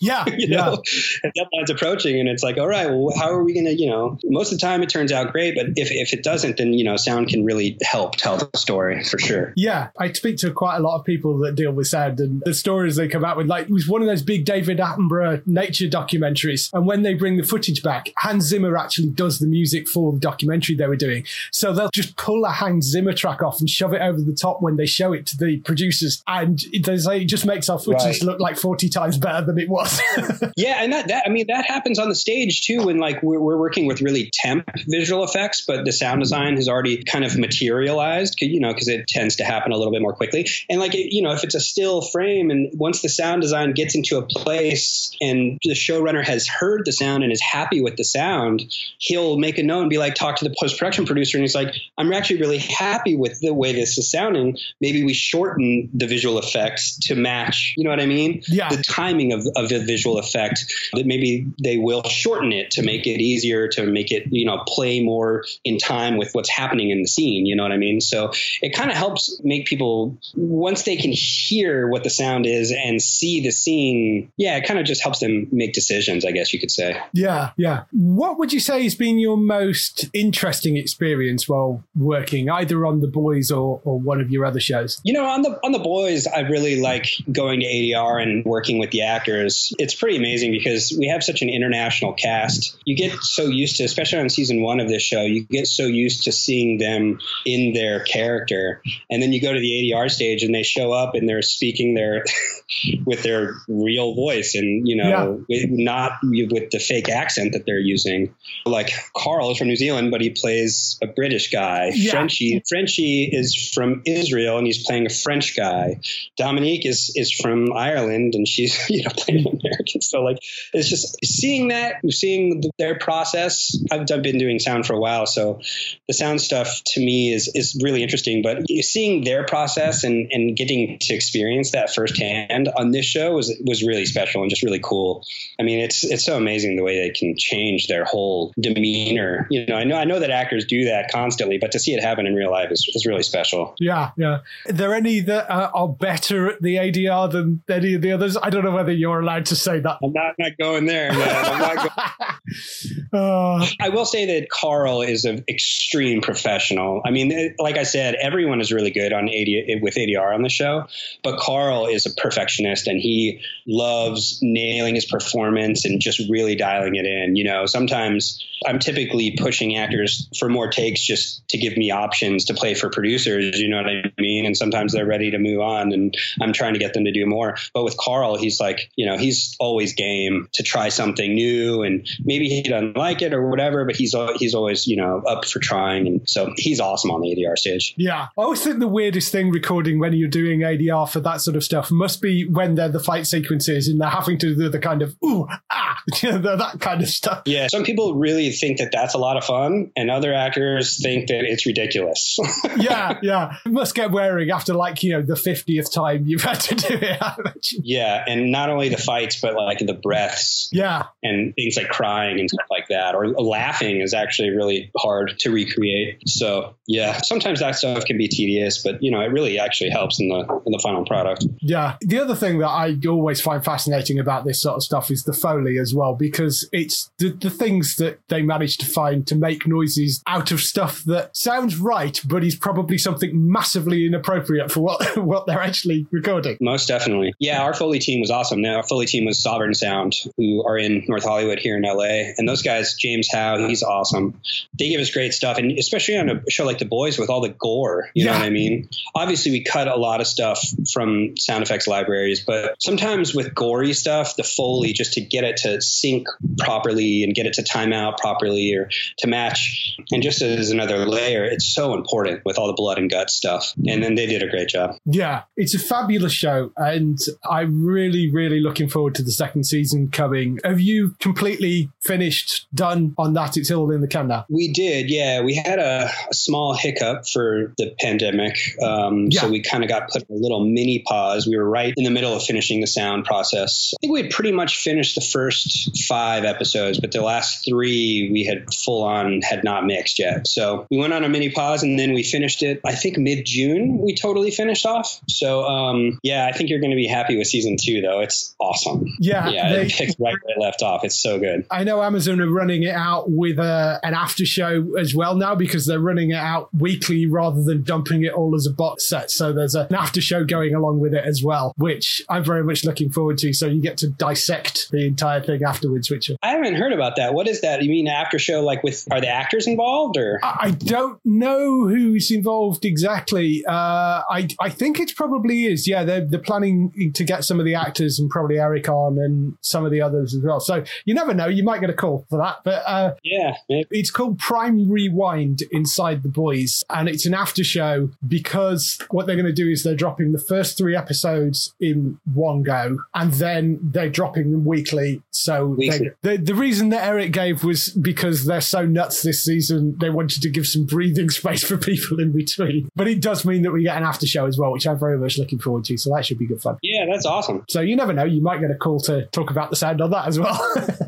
Yeah. 0.00 0.24
you 0.28 0.48
yeah. 0.48 0.56
know, 0.56 0.82
and 1.22 1.32
deadline's 1.34 1.70
approaching 1.70 2.18
and 2.20 2.28
it's 2.28 2.42
like, 2.42 2.58
all 2.58 2.66
right, 2.68 2.88
well, 2.88 3.12
how 3.16 3.30
are 3.30 3.42
we 3.42 3.54
going 3.54 3.66
to, 3.66 3.74
you 3.74 3.88
know, 3.88 4.18
most 4.24 4.52
of 4.52 4.58
the 4.58 4.66
time 4.66 4.82
it 4.82 4.88
turns 4.88 5.12
out 5.12 5.32
great, 5.32 5.54
but 5.54 5.66
if, 5.76 5.90
if 5.90 6.12
it 6.12 6.22
doesn't, 6.22 6.56
then, 6.56 6.72
you 6.72 6.84
know, 6.84 6.96
sound 6.96 7.28
can 7.28 7.44
really 7.44 7.78
help 7.82 8.16
tell 8.16 8.36
the 8.36 8.50
story 8.56 9.02
for 9.04 9.18
sure. 9.18 9.52
Yeah, 9.56 9.88
I 9.98 10.12
speak 10.12 10.36
to 10.38 10.50
quite 10.52 10.76
a 10.76 10.80
lot 10.80 10.98
of 10.98 11.04
people 11.04 11.38
that 11.38 11.54
deal 11.54 11.72
with 11.72 11.86
sound 11.86 12.20
and 12.20 12.42
the 12.44 12.54
stories 12.54 12.96
they 12.96 13.08
come 13.08 13.24
out 13.24 13.36
with. 13.36 13.46
Like, 13.46 13.68
it 13.68 13.72
was 13.72 13.88
one 13.88 14.02
of 14.02 14.08
those 14.08 14.22
big 14.22 14.44
David 14.44 14.78
Attenborough 14.78 15.46
nature 15.46 15.86
documentaries. 15.86 16.70
And 16.72 16.86
when 16.86 17.02
they 17.02 17.14
bring 17.14 17.36
the 17.36 17.42
footage 17.42 17.82
back, 17.82 18.12
Hans 18.18 18.44
Zimmer 18.44 18.76
actually 18.76 19.08
does 19.08 19.38
the 19.38 19.46
music 19.46 19.88
for 19.88 20.12
the 20.12 20.18
documentary 20.18 20.76
they 20.76 20.86
were 20.86 20.96
doing. 20.96 21.24
So 21.50 21.72
they'll 21.72 21.90
just 21.92 22.16
pull 22.16 22.44
a 22.44 22.50
Hans 22.50 22.86
Zimmer 22.86 23.12
track 23.12 23.42
off 23.42 23.60
and 23.60 23.68
shove 23.68 23.94
it 23.94 24.00
over 24.02 24.20
the 24.20 24.34
top 24.34 24.60
when 24.60 24.76
they 24.76 24.86
show 24.86 25.12
it 25.12 25.26
to 25.26 25.36
the 25.36 25.58
producers. 25.58 26.22
And 26.26 26.62
they 26.82 26.96
say 26.98 27.22
it 27.22 27.26
just 27.26 27.46
makes 27.46 27.68
our 27.68 27.78
footage 27.78 27.94
Right. 28.04 28.22
look 28.22 28.40
like 28.40 28.56
40 28.56 28.88
times 28.88 29.13
better 29.18 29.46
than 29.46 29.58
it 29.58 29.68
was. 29.68 30.00
Yeah, 30.56 30.82
and 30.82 30.92
that, 30.92 31.08
that 31.08 31.24
I 31.26 31.30
mean 31.30 31.46
that 31.48 31.66
happens 31.66 31.98
on 31.98 32.08
the 32.08 32.14
stage 32.14 32.62
too 32.62 32.84
when 32.86 32.98
like 32.98 33.22
we're, 33.22 33.40
we're 33.40 33.58
working 33.58 33.86
with 33.86 34.00
really 34.00 34.30
temp 34.32 34.68
visual 34.86 35.24
effects, 35.24 35.64
but 35.66 35.84
the 35.84 35.92
sound 35.92 36.20
design 36.20 36.56
has 36.56 36.68
already 36.68 37.02
kind 37.02 37.24
of 37.24 37.36
materialized, 37.36 38.36
you 38.40 38.60
know, 38.60 38.72
because 38.72 38.88
it 38.88 39.08
tends 39.08 39.36
to 39.36 39.44
happen 39.44 39.72
a 39.72 39.76
little 39.76 39.92
bit 39.92 40.02
more 40.02 40.12
quickly. 40.12 40.46
And 40.70 40.80
like 40.80 40.94
it, 40.94 41.14
you 41.14 41.22
know, 41.22 41.32
if 41.32 41.44
it's 41.44 41.54
a 41.54 41.60
still 41.60 42.02
frame, 42.02 42.50
and 42.50 42.70
once 42.74 43.02
the 43.02 43.08
sound 43.08 43.42
design 43.42 43.72
gets 43.72 43.94
into 43.94 44.16
a 44.16 44.22
place, 44.22 45.10
and 45.20 45.58
the 45.62 45.74
showrunner 45.74 46.24
has 46.24 46.46
heard 46.46 46.82
the 46.84 46.92
sound 46.92 47.24
and 47.24 47.32
is 47.32 47.40
happy 47.40 47.82
with 47.82 47.96
the 47.96 48.04
sound, 48.04 48.62
he'll 48.98 49.36
make 49.36 49.58
a 49.58 49.62
note 49.62 49.82
and 49.82 49.90
be 49.90 49.98
like, 49.98 50.14
talk 50.14 50.36
to 50.36 50.44
the 50.44 50.54
post 50.58 50.78
production 50.78 51.06
producer, 51.06 51.36
and 51.36 51.42
he's 51.42 51.54
like, 51.54 51.74
I'm 51.98 52.12
actually 52.12 52.40
really 52.40 52.58
happy 52.58 53.16
with 53.16 53.40
the 53.40 53.52
way 53.52 53.72
this 53.72 53.98
is 53.98 54.10
sounding. 54.10 54.56
Maybe 54.80 55.04
we 55.04 55.14
shorten 55.14 55.90
the 55.92 56.06
visual 56.06 56.38
effects 56.38 56.98
to 57.06 57.14
match. 57.14 57.74
You 57.76 57.84
know 57.84 57.90
what 57.90 58.00
I 58.00 58.06
mean? 58.06 58.42
Yeah. 58.48 58.68
The 58.68 58.82
timing 59.04 59.32
of, 59.32 59.46
of 59.56 59.68
the 59.68 59.80
visual 59.80 60.18
effect 60.18 60.64
that 60.92 61.06
maybe 61.06 61.46
they 61.62 61.76
will 61.76 62.02
shorten 62.04 62.52
it 62.52 62.70
to 62.72 62.82
make 62.82 63.06
it 63.06 63.20
easier 63.20 63.68
to 63.68 63.86
make 63.86 64.10
it 64.10 64.24
you 64.30 64.44
know 64.44 64.62
play 64.66 65.02
more 65.02 65.44
in 65.64 65.78
time 65.78 66.16
with 66.16 66.30
what's 66.32 66.50
happening 66.50 66.90
in 66.90 67.02
the 67.02 67.08
scene 67.08 67.46
you 67.46 67.56
know 67.56 67.62
what 67.62 67.72
i 67.72 67.76
mean 67.76 68.00
so 68.00 68.32
it 68.62 68.74
kind 68.74 68.90
of 68.90 68.96
helps 68.96 69.40
make 69.42 69.66
people 69.66 70.16
once 70.34 70.82
they 70.82 70.96
can 70.96 71.12
hear 71.12 71.88
what 71.88 72.04
the 72.04 72.10
sound 72.10 72.46
is 72.46 72.72
and 72.72 73.00
see 73.00 73.40
the 73.40 73.50
scene 73.50 74.30
yeah 74.36 74.56
it 74.56 74.66
kind 74.66 74.78
of 74.78 74.86
just 74.86 75.02
helps 75.02 75.20
them 75.20 75.46
make 75.52 75.72
decisions 75.72 76.24
i 76.24 76.30
guess 76.30 76.52
you 76.52 76.60
could 76.60 76.70
say 76.70 77.00
yeah, 77.14 77.50
yeah. 77.56 77.84
What 77.92 78.38
would 78.38 78.52
you 78.52 78.60
say 78.60 78.82
has 78.82 78.94
been 78.94 79.18
your 79.18 79.36
most 79.36 80.10
interesting 80.12 80.76
experience 80.76 81.48
while 81.48 81.84
working 81.96 82.50
either 82.50 82.84
on 82.84 83.00
The 83.00 83.06
Boys 83.06 83.50
or, 83.50 83.80
or 83.84 83.98
one 83.98 84.20
of 84.20 84.30
your 84.30 84.44
other 84.44 84.60
shows? 84.60 85.00
You 85.04 85.12
know, 85.12 85.24
on 85.24 85.42
the 85.42 85.58
on 85.64 85.72
the 85.72 85.78
boys, 85.78 86.26
I 86.26 86.40
really 86.40 86.80
like 86.80 87.08
going 87.30 87.60
to 87.60 87.66
ADR 87.66 88.20
and 88.20 88.44
working 88.44 88.78
with 88.78 88.93
the 88.94 89.02
actors. 89.02 89.72
It's 89.78 89.94
pretty 89.94 90.16
amazing 90.16 90.52
because 90.52 90.94
we 90.96 91.08
have 91.08 91.22
such 91.22 91.42
an 91.42 91.48
international 91.48 92.12
cast. 92.12 92.76
You 92.84 92.96
get 92.96 93.12
so 93.22 93.46
used 93.46 93.76
to, 93.76 93.84
especially 93.84 94.20
on 94.20 94.28
season 94.28 94.62
one 94.62 94.78
of 94.78 94.88
this 94.88 95.02
show, 95.02 95.22
you 95.22 95.44
get 95.44 95.66
so 95.66 95.84
used 95.84 96.24
to 96.24 96.32
seeing 96.32 96.78
them 96.78 97.18
in 97.44 97.74
their 97.74 98.04
character, 98.04 98.80
and 99.10 99.20
then 99.20 99.32
you 99.32 99.40
go 99.40 99.52
to 99.52 99.58
the 99.58 99.92
ADR 99.92 100.08
stage 100.10 100.44
and 100.44 100.54
they 100.54 100.62
show 100.62 100.92
up 100.92 101.14
and 101.14 101.28
they're 101.28 101.42
speaking 101.42 101.94
their 101.94 102.24
with 103.04 103.22
their 103.22 103.54
real 103.68 104.14
voice 104.14 104.54
and 104.54 104.86
you 104.86 104.96
know 104.96 105.44
with, 105.48 105.66
not 105.68 106.12
with 106.22 106.70
the 106.70 106.78
fake 106.78 107.08
accent 107.08 107.52
that 107.52 107.66
they're 107.66 107.78
using. 107.78 108.32
Like 108.64 108.92
Karl 109.16 109.50
is 109.50 109.58
from 109.58 109.68
New 109.68 109.76
Zealand, 109.76 110.12
but 110.12 110.20
he 110.20 110.30
plays 110.30 110.98
a 111.02 111.08
British 111.08 111.50
guy. 111.50 111.90
Yeah. 111.92 112.12
Frenchie 112.12 112.62
Frenchie 112.68 113.28
is 113.32 113.70
from 113.74 114.02
Israel 114.06 114.58
and 114.58 114.66
he's 114.66 114.84
playing 114.86 115.06
a 115.06 115.10
French 115.10 115.56
guy. 115.56 116.00
Dominique 116.36 116.86
is 116.86 117.12
is 117.16 117.32
from 117.32 117.72
Ireland 117.72 118.34
and 118.36 118.46
she's 118.46 118.83
you 118.88 119.02
know 119.02 119.10
playing 119.16 119.46
an 119.46 119.60
American. 119.62 120.00
So 120.00 120.22
like 120.22 120.38
it's 120.72 120.88
just 120.88 121.24
seeing 121.24 121.68
that, 121.68 121.96
seeing 122.10 122.62
their 122.78 122.98
process. 122.98 123.76
I've, 123.90 124.02
I've 124.10 124.22
been 124.22 124.38
doing 124.38 124.58
sound 124.58 124.86
for 124.86 124.94
a 124.94 125.00
while, 125.00 125.26
so 125.26 125.60
the 126.08 126.14
sound 126.14 126.40
stuff 126.40 126.82
to 126.86 127.00
me 127.00 127.32
is 127.32 127.50
is 127.54 127.80
really 127.82 128.02
interesting. 128.02 128.42
But 128.42 128.62
seeing 128.82 129.24
their 129.24 129.44
process 129.44 130.04
and 130.04 130.30
and 130.32 130.56
getting 130.56 130.98
to 131.00 131.14
experience 131.14 131.72
that 131.72 131.94
firsthand 131.94 132.68
on 132.68 132.90
this 132.90 133.06
show 133.06 133.34
was 133.34 133.54
was 133.64 133.82
really 133.82 134.06
special 134.06 134.42
and 134.42 134.50
just 134.50 134.62
really 134.62 134.80
cool. 134.82 135.24
I 135.58 135.62
mean, 135.62 135.80
it's 135.80 136.04
it's 136.04 136.24
so 136.24 136.36
amazing 136.36 136.76
the 136.76 136.82
way 136.82 137.00
they 137.00 137.10
can 137.10 137.36
change 137.36 137.86
their 137.86 138.04
whole 138.04 138.52
demeanor. 138.60 139.46
You 139.50 139.66
know, 139.66 139.76
I 139.76 139.84
know 139.84 139.96
I 139.96 140.04
know 140.04 140.20
that 140.20 140.30
actors 140.30 140.64
do 140.66 140.86
that 140.86 141.10
constantly, 141.10 141.58
but 141.58 141.72
to 141.72 141.78
see 141.78 141.94
it 141.94 142.02
happen 142.02 142.26
in 142.26 142.34
real 142.34 142.50
life 142.50 142.70
is, 142.70 142.88
is 142.94 143.06
really 143.06 143.22
special. 143.22 143.74
Yeah, 143.78 144.10
yeah. 144.16 144.40
Are 144.68 144.72
there 144.72 144.94
any 144.94 145.20
that 145.20 145.50
are 145.50 145.88
better 145.88 146.52
at 146.52 146.62
the 146.62 146.76
ADR 146.76 147.30
than 147.30 147.62
any 147.68 147.94
of 147.94 148.02
the 148.02 148.12
others? 148.12 148.36
I 148.36 148.50
don't 148.50 148.64
know 148.64 148.70
whether 148.74 148.92
you're 148.92 149.20
allowed 149.20 149.46
to 149.46 149.56
say 149.56 149.80
that. 149.80 149.98
I'm 150.02 150.12
not, 150.12 150.34
not 150.38 150.52
going 150.58 150.86
there, 150.86 151.12
man. 151.12 151.44
I'm 151.44 151.58
not 151.58 151.76
go- 151.76 152.24
Uh, 153.14 153.64
I 153.80 153.90
will 153.90 154.06
say 154.06 154.26
that 154.40 154.50
Karl 154.50 155.00
is 155.00 155.24
an 155.24 155.44
extreme 155.48 156.20
professional. 156.20 157.00
I 157.04 157.12
mean, 157.12 157.54
like 157.60 157.76
I 157.76 157.84
said, 157.84 158.16
everyone 158.16 158.60
is 158.60 158.72
really 158.72 158.90
good 158.90 159.12
on 159.12 159.28
AD, 159.28 159.82
with 159.82 159.94
ADR 159.94 160.34
on 160.34 160.42
the 160.42 160.48
show, 160.48 160.86
but 161.22 161.38
Karl 161.38 161.86
is 161.86 162.06
a 162.06 162.10
perfectionist 162.20 162.88
and 162.88 163.00
he 163.00 163.40
loves 163.68 164.40
nailing 164.42 164.96
his 164.96 165.04
performance 165.04 165.84
and 165.84 166.00
just 166.00 166.28
really 166.28 166.56
dialing 166.56 166.96
it 166.96 167.06
in. 167.06 167.36
You 167.36 167.44
know, 167.44 167.66
sometimes 167.66 168.44
I'm 168.66 168.80
typically 168.80 169.36
pushing 169.38 169.76
actors 169.76 170.28
for 170.38 170.48
more 170.48 170.68
takes 170.68 171.00
just 171.00 171.46
to 171.50 171.58
give 171.58 171.76
me 171.76 171.90
options 171.90 172.46
to 172.46 172.54
play 172.54 172.74
for 172.74 172.90
producers. 172.90 173.60
You 173.60 173.68
know 173.68 173.76
what 173.76 173.86
I 173.86 174.12
mean? 174.18 174.46
And 174.46 174.56
sometimes 174.56 174.92
they're 174.92 175.06
ready 175.06 175.30
to 175.30 175.38
move 175.38 175.60
on, 175.60 175.92
and 175.92 176.14
I'm 176.40 176.52
trying 176.52 176.72
to 176.72 176.78
get 176.78 176.94
them 176.94 177.04
to 177.04 177.12
do 177.12 177.26
more. 177.26 177.56
But 177.72 177.84
with 177.84 177.96
Karl, 177.96 178.36
he's 178.36 178.58
like, 178.58 178.63
you 178.96 179.06
know, 179.06 179.16
he's 179.16 179.56
always 179.60 179.94
game 179.94 180.48
to 180.54 180.62
try 180.62 180.88
something 180.88 181.34
new, 181.34 181.82
and 181.82 182.06
maybe 182.24 182.48
he 182.48 182.62
doesn't 182.62 182.96
like 182.96 183.22
it 183.22 183.32
or 183.32 183.48
whatever, 183.48 183.84
but 183.84 183.96
he's 183.96 184.14
he's 184.36 184.54
always 184.54 184.86
you 184.86 184.96
know 184.96 185.22
up 185.26 185.44
for 185.44 185.58
trying, 185.58 186.06
and 186.06 186.28
so 186.28 186.52
he's 186.56 186.80
awesome 186.80 187.10
on 187.10 187.20
the 187.20 187.28
ADR 187.34 187.56
stage. 187.56 187.94
yeah. 187.96 188.26
I 188.36 188.42
always 188.42 188.62
think 188.62 188.78
the 188.78 188.88
weirdest 188.88 189.30
thing 189.32 189.50
recording 189.50 189.98
when 189.98 190.12
you're 190.12 190.28
doing 190.28 190.60
ADR 190.60 191.08
for 191.08 191.20
that 191.20 191.40
sort 191.40 191.56
of 191.56 191.64
stuff 191.64 191.90
must 191.90 192.20
be 192.20 192.46
when 192.46 192.74
they're 192.74 192.88
the 192.88 193.00
fight 193.00 193.26
sequences 193.26 193.88
and 193.88 194.00
they're 194.00 194.08
having 194.08 194.38
to 194.38 194.54
do 194.54 194.68
the 194.68 194.78
kind 194.78 195.02
of, 195.02 195.16
ooh, 195.24 195.46
ah, 195.70 195.98
you 196.22 196.38
know, 196.38 196.56
that 196.56 196.80
kind 196.80 197.00
of 197.02 197.08
stuff. 197.08 197.42
Yeah, 197.46 197.68
some 197.68 197.84
people 197.84 198.14
really 198.14 198.50
think 198.50 198.78
that 198.78 198.90
that's 198.92 199.14
a 199.14 199.18
lot 199.18 199.36
of 199.36 199.44
fun, 199.44 199.90
and 199.96 200.10
other 200.10 200.32
actors 200.34 201.00
think 201.02 201.28
that 201.28 201.44
it's 201.44 201.66
ridiculous. 201.66 202.38
Yeah, 202.76 203.18
yeah. 203.22 203.56
It 203.64 203.72
must 203.72 203.94
get 203.94 204.10
wearing 204.10 204.50
after 204.50 204.74
like, 204.74 205.02
you 205.02 205.12
know, 205.12 205.22
the 205.22 205.34
50th 205.34 205.92
time 205.92 206.24
you've 206.26 206.42
had 206.42 206.60
to 206.60 206.74
do 206.74 206.98
it. 207.00 207.66
Yeah, 207.82 208.24
and 208.26 208.50
not 208.54 208.70
only 208.70 208.88
the 208.88 208.96
fights, 208.96 209.40
but 209.40 209.54
like 209.54 209.80
the 209.80 209.94
breaths 209.94 210.68
yeah. 210.70 211.06
and 211.24 211.52
things 211.56 211.76
like 211.76 211.88
crying 211.88 212.38
and 212.38 212.48
stuff 212.48 212.68
like 212.70 212.86
that. 212.88 213.16
Or 213.16 213.26
laughing 213.26 214.00
is 214.00 214.14
actually 214.14 214.50
really 214.50 214.92
hard 214.96 215.34
to 215.40 215.50
recreate. 215.50 216.22
So 216.28 216.76
yeah, 216.86 217.20
sometimes 217.20 217.58
that 217.58 217.74
stuff 217.74 218.04
can 218.04 218.16
be 218.16 218.28
tedious, 218.28 218.80
but 218.80 219.02
you 219.02 219.10
know, 219.10 219.20
it 219.22 219.32
really 219.32 219.58
actually 219.58 219.90
helps 219.90 220.20
in 220.20 220.28
the 220.28 220.62
in 220.66 220.70
the 220.70 220.78
final 220.80 221.04
product. 221.04 221.46
Yeah. 221.62 221.96
The 222.00 222.20
other 222.20 222.36
thing 222.36 222.60
that 222.60 222.68
I 222.68 222.96
always 223.08 223.40
find 223.40 223.64
fascinating 223.64 224.20
about 224.20 224.44
this 224.44 224.62
sort 224.62 224.76
of 224.76 224.84
stuff 224.84 225.10
is 225.10 225.24
the 225.24 225.32
foley 225.32 225.76
as 225.76 225.92
well, 225.92 226.14
because 226.14 226.68
it's 226.70 227.10
the, 227.18 227.30
the 227.30 227.50
things 227.50 227.96
that 227.96 228.20
they 228.28 228.40
manage 228.42 228.78
to 228.78 228.86
find 228.86 229.26
to 229.26 229.34
make 229.34 229.66
noises 229.66 230.22
out 230.28 230.52
of 230.52 230.60
stuff 230.60 231.02
that 231.06 231.36
sounds 231.36 231.76
right, 231.76 232.20
but 232.24 232.44
is 232.44 232.54
probably 232.54 232.98
something 232.98 233.32
massively 233.34 234.06
inappropriate 234.06 234.70
for 234.70 234.78
what 234.78 235.16
what 235.24 235.46
they're 235.46 235.60
actually 235.60 236.06
recording. 236.12 236.56
Most 236.60 236.86
definitely. 236.86 237.34
Yeah, 237.40 237.60
our 237.60 237.74
Foley 237.74 237.98
team 237.98 238.20
was 238.20 238.30
awesome. 238.34 238.60
Now, 238.60 238.76
our 238.76 238.82
Foley 238.82 239.06
team 239.06 239.24
was 239.24 239.42
Sovereign 239.42 239.74
Sound, 239.74 240.14
who 240.36 240.64
are 240.64 240.76
in 240.76 241.04
North 241.08 241.24
Hollywood 241.24 241.58
here 241.58 241.76
in 241.76 241.82
LA. 241.82 242.32
And 242.36 242.48
those 242.48 242.62
guys, 242.62 242.94
James 242.94 243.28
Howe, 243.32 243.66
he's 243.66 243.82
awesome. 243.82 244.40
They 244.78 244.90
give 244.90 245.00
us 245.00 245.10
great 245.10 245.32
stuff. 245.32 245.56
And 245.58 245.78
especially 245.78 246.18
on 246.18 246.28
a 246.28 246.50
show 246.50 246.64
like 246.64 246.78
The 246.78 246.84
Boys 246.84 247.18
with 247.18 247.30
all 247.30 247.40
the 247.40 247.48
gore, 247.48 248.10
you 248.14 248.24
yeah. 248.24 248.32
know 248.32 248.38
what 248.38 248.46
I 248.46 248.50
mean? 248.50 248.88
Obviously, 249.14 249.52
we 249.52 249.62
cut 249.62 249.88
a 249.88 249.96
lot 249.96 250.20
of 250.20 250.26
stuff 250.26 250.62
from 250.92 251.36
sound 251.36 251.62
effects 251.62 251.86
libraries, 251.86 252.44
but 252.44 252.74
sometimes 252.80 253.34
with 253.34 253.54
gory 253.54 253.92
stuff, 253.92 254.36
the 254.36 254.44
Foley, 254.44 254.92
just 254.92 255.14
to 255.14 255.20
get 255.20 255.44
it 255.44 255.58
to 255.58 255.80
sync 255.80 256.26
properly 256.58 257.22
and 257.22 257.34
get 257.34 257.46
it 257.46 257.54
to 257.54 257.62
time 257.62 257.92
out 257.92 258.18
properly 258.18 258.74
or 258.74 258.90
to 259.18 259.26
match. 259.26 259.96
And 260.10 260.22
just 260.22 260.42
as 260.42 260.70
another 260.70 261.06
layer, 261.06 261.44
it's 261.44 261.66
so 261.66 261.94
important 261.94 262.44
with 262.44 262.58
all 262.58 262.66
the 262.66 262.74
blood 262.74 262.98
and 262.98 263.10
gut 263.10 263.30
stuff. 263.30 263.72
And 263.86 264.02
then 264.02 264.14
they 264.14 264.26
did 264.26 264.42
a 264.42 264.48
great 264.48 264.68
job. 264.68 264.96
Yeah, 265.04 265.42
it's 265.56 265.74
a 265.74 265.78
fabulous 265.78 266.32
show. 266.32 266.72
And 266.76 267.18
I'm 267.48 267.84
really, 267.86 268.23
really 268.32 268.60
looking 268.60 268.88
forward 268.88 269.14
to 269.16 269.22
the 269.22 269.32
second 269.32 269.64
season 269.64 270.10
coming. 270.10 270.58
Have 270.64 270.80
you 270.80 271.14
completely 271.18 271.90
finished, 272.02 272.66
done 272.74 273.14
on 273.18 273.34
that? 273.34 273.56
It's 273.56 273.70
all 273.70 273.90
in 273.90 274.00
the 274.00 274.08
can 274.08 274.28
now. 274.28 274.46
We 274.48 274.72
did, 274.72 275.10
yeah. 275.10 275.42
We 275.42 275.54
had 275.54 275.78
a, 275.78 276.10
a 276.30 276.34
small 276.34 276.74
hiccup 276.74 277.26
for 277.26 277.72
the 277.78 277.94
pandemic. 278.00 278.56
Um, 278.82 279.28
yeah. 279.30 279.42
So 279.42 279.50
we 279.50 279.62
kind 279.62 279.82
of 279.82 279.88
got 279.88 280.10
put 280.10 280.28
in 280.28 280.36
a 280.36 280.38
little 280.38 280.64
mini 280.64 281.04
pause. 281.06 281.46
We 281.46 281.56
were 281.56 281.68
right 281.68 281.94
in 281.96 282.04
the 282.04 282.10
middle 282.10 282.34
of 282.34 282.42
finishing 282.42 282.80
the 282.80 282.86
sound 282.86 283.24
process. 283.24 283.94
I 283.96 283.98
think 284.00 284.12
we 284.12 284.22
had 284.22 284.30
pretty 284.30 284.52
much 284.52 284.78
finished 284.78 285.14
the 285.14 285.20
first 285.20 286.04
five 286.06 286.44
episodes, 286.44 287.00
but 287.00 287.12
the 287.12 287.22
last 287.22 287.64
three 287.64 288.30
we 288.32 288.44
had 288.44 288.72
full 288.72 289.02
on 289.02 289.40
had 289.42 289.64
not 289.64 289.84
mixed 289.84 290.18
yet. 290.18 290.46
So 290.46 290.86
we 290.90 290.98
went 290.98 291.12
on 291.12 291.24
a 291.24 291.28
mini 291.28 291.50
pause 291.50 291.82
and 291.82 291.98
then 291.98 292.12
we 292.12 292.22
finished 292.22 292.62
it, 292.62 292.80
I 292.84 292.94
think 292.94 293.18
mid 293.18 293.44
June, 293.44 293.98
we 293.98 294.14
totally 294.14 294.50
finished 294.50 294.86
off. 294.86 295.20
So 295.28 295.64
um, 295.64 296.18
yeah, 296.22 296.46
I 296.46 296.56
think 296.56 296.70
you're 296.70 296.80
going 296.80 296.90
to 296.90 296.96
be 296.96 297.06
happy 297.06 297.36
with 297.36 297.46
season 297.46 297.76
two, 297.80 298.00
though. 298.00 298.13
It's 298.20 298.54
awesome. 298.58 299.06
Yeah. 299.18 299.48
Yeah. 299.48 299.72
They, 299.72 299.86
it 299.86 299.92
picks 299.92 300.18
right 300.18 300.34
where 300.42 300.56
it 300.56 300.60
left 300.60 300.82
off. 300.82 301.04
It's 301.04 301.20
so 301.20 301.38
good. 301.38 301.66
I 301.70 301.84
know 301.84 302.02
Amazon 302.02 302.40
are 302.40 302.50
running 302.50 302.82
it 302.82 302.94
out 302.94 303.30
with 303.30 303.58
a, 303.58 303.62
uh, 303.62 303.98
an 304.02 304.14
after 304.14 304.44
show 304.44 304.94
as 304.98 305.14
well 305.14 305.36
now 305.36 305.54
because 305.54 305.86
they're 305.86 306.00
running 306.00 306.30
it 306.30 306.36
out 306.36 306.68
weekly 306.74 307.26
rather 307.26 307.62
than 307.62 307.82
dumping 307.82 308.24
it 308.24 308.32
all 308.32 308.54
as 308.54 308.66
a 308.66 308.72
box 308.72 309.08
set. 309.08 309.30
So 309.30 309.52
there's 309.52 309.74
an 309.74 309.94
after 309.94 310.20
show 310.20 310.44
going 310.44 310.74
along 310.74 311.00
with 311.00 311.14
it 311.14 311.24
as 311.24 311.42
well, 311.42 311.74
which 311.76 312.22
I'm 312.28 312.44
very 312.44 312.64
much 312.64 312.84
looking 312.84 313.10
forward 313.10 313.38
to. 313.38 313.52
So 313.52 313.66
you 313.66 313.80
get 313.80 313.98
to 313.98 314.08
dissect 314.08 314.90
the 314.90 315.06
entire 315.06 315.42
thing 315.42 315.62
afterwards, 315.62 316.10
which 316.10 316.30
I 316.42 316.50
haven't 316.50 316.74
heard 316.74 316.92
about 316.92 317.16
that. 317.16 317.34
What 317.34 317.48
is 317.48 317.60
that? 317.62 317.82
You 317.82 317.90
mean 317.90 318.08
after 318.08 318.38
show 318.38 318.62
like 318.62 318.82
with 318.82 319.06
are 319.10 319.20
the 319.20 319.28
actors 319.28 319.66
involved 319.66 320.16
or 320.16 320.40
I 320.42 320.70
don't 320.70 321.20
know 321.24 321.88
who's 321.88 322.30
involved 322.30 322.84
exactly. 322.84 323.64
Uh, 323.66 324.22
I 324.28 324.48
I 324.60 324.68
think 324.70 325.00
it 325.00 325.14
probably 325.16 325.64
is. 325.64 325.86
Yeah, 325.88 326.04
they're 326.04 326.24
they're 326.24 326.38
planning 326.40 327.12
to 327.14 327.24
get 327.24 327.44
some 327.44 327.58
of 327.58 327.66
the 327.66 327.74
actors 327.74 328.03
and 328.18 328.30
probably 328.30 328.58
Eric 328.58 328.88
on 328.88 329.18
and 329.18 329.56
some 329.60 329.84
of 329.84 329.90
the 329.90 330.00
others 330.00 330.34
as 330.34 330.42
well. 330.42 330.60
So 330.60 330.84
you 331.04 331.14
never 331.14 331.34
know. 331.34 331.46
You 331.46 331.64
might 331.64 331.80
get 331.80 331.90
a 331.90 331.94
call 331.94 332.26
for 332.28 332.38
that. 332.38 332.58
But 332.64 332.82
uh, 332.86 333.14
yeah, 333.22 333.54
it's 333.68 334.10
called 334.10 334.38
Prime 334.38 334.90
Rewind 334.90 335.62
inside 335.70 336.22
the 336.22 336.28
boys, 336.28 336.82
and 336.90 337.08
it's 337.08 337.26
an 337.26 337.34
after 337.34 337.64
show 337.64 338.10
because 338.26 338.98
what 339.10 339.26
they're 339.26 339.36
going 339.36 339.46
to 339.46 339.52
do 339.52 339.68
is 339.68 339.82
they're 339.82 339.94
dropping 339.94 340.32
the 340.32 340.38
first 340.38 340.76
three 340.76 340.96
episodes 340.96 341.74
in 341.80 342.18
one 342.32 342.62
go, 342.62 342.98
and 343.14 343.32
then 343.34 343.78
they're 343.82 344.10
dropping 344.10 344.52
them 344.52 344.64
weekly. 344.64 345.22
So 345.30 345.66
weekly. 345.66 346.10
They, 346.22 346.36
the, 346.36 346.42
the 346.44 346.54
reason 346.54 346.90
that 346.90 347.04
Eric 347.04 347.32
gave 347.32 347.64
was 347.64 347.90
because 347.90 348.44
they're 348.44 348.60
so 348.60 348.86
nuts 348.86 349.22
this 349.22 349.44
season. 349.44 349.96
They 349.98 350.10
wanted 350.10 350.42
to 350.42 350.50
give 350.50 350.66
some 350.66 350.84
breathing 350.84 351.30
space 351.30 351.64
for 351.64 351.76
people 351.76 352.20
in 352.20 352.32
between. 352.32 352.88
But 352.94 353.08
it 353.08 353.20
does 353.20 353.44
mean 353.44 353.62
that 353.62 353.72
we 353.72 353.82
get 353.82 353.96
an 353.96 354.02
after 354.02 354.26
show 354.26 354.46
as 354.46 354.58
well, 354.58 354.72
which 354.72 354.86
I'm 354.86 354.98
very 354.98 355.18
much 355.18 355.38
looking 355.38 355.58
forward 355.58 355.84
to. 355.84 355.96
So 355.96 356.14
that 356.14 356.26
should 356.26 356.38
be 356.38 356.46
good 356.46 356.62
fun. 356.62 356.78
Yeah, 356.82 357.06
that's 357.10 357.26
awesome. 357.26 357.64
So 357.68 357.80
you 357.94 357.98
never 357.98 358.12
know. 358.12 358.24
You 358.24 358.42
might 358.42 358.60
get 358.60 358.72
a 358.72 358.74
call 358.74 358.98
to 359.00 359.26
talk 359.26 359.52
about 359.52 359.70
the 359.70 359.76
sound 359.76 360.00
on 360.00 360.10
that 360.10 360.26
as 360.26 360.38
well. 360.38 360.58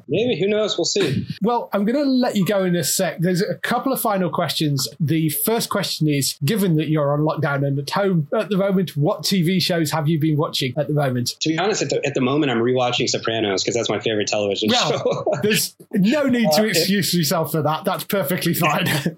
Maybe. 0.09 0.39
Who 0.39 0.47
knows? 0.47 0.79
We'll 0.79 0.85
see. 0.85 1.27
Well, 1.43 1.69
I'm 1.73 1.85
going 1.85 1.97
to 1.97 2.09
let 2.09 2.37
you 2.37 2.47
go 2.47 2.63
in 2.63 2.77
a 2.77 2.85
sec. 2.85 3.19
There's 3.19 3.43
a 3.43 3.57
couple 3.57 3.93
of 3.93 4.01
final 4.01 4.31
questions. 4.31 4.89
The 5.01 5.31
first 5.31 5.69
question 5.69 6.07
is 6.07 6.39
given 6.45 6.77
that 6.77 6.89
you're 6.89 7.13
on 7.13 7.21
lockdown 7.21 7.67
and 7.67 7.77
at 7.81 7.91
home 7.91 8.29
at 8.39 8.51
the 8.51 8.57
moment, 8.57 8.97
what 8.97 9.23
TV 9.23 9.61
shows 9.61 9.91
have 9.91 10.07
you 10.07 10.21
been 10.21 10.37
watching 10.37 10.75
at 10.79 10.87
the 10.87 10.95
moment? 10.95 11.35
To 11.41 11.49
be 11.49 11.59
honest, 11.59 11.83
at 11.83 11.91
the, 11.91 12.07
at 12.07 12.15
the 12.15 12.21
moment, 12.21 12.53
I'm 12.53 12.59
rewatching 12.59 13.09
Sopranos 13.09 13.65
because 13.65 13.75
that's 13.75 13.91
my 13.91 13.99
favorite 13.99 14.29
television 14.29 14.69
well, 14.71 14.91
show. 14.91 15.25
there's 15.43 15.75
no 15.93 16.29
need 16.29 16.49
to 16.53 16.63
uh, 16.63 16.67
excuse 16.67 17.13
yourself 17.13 17.51
for 17.51 17.63
that. 17.63 17.85
That's 17.85 18.05
perfectly 18.05 18.55
fine. 18.55 18.87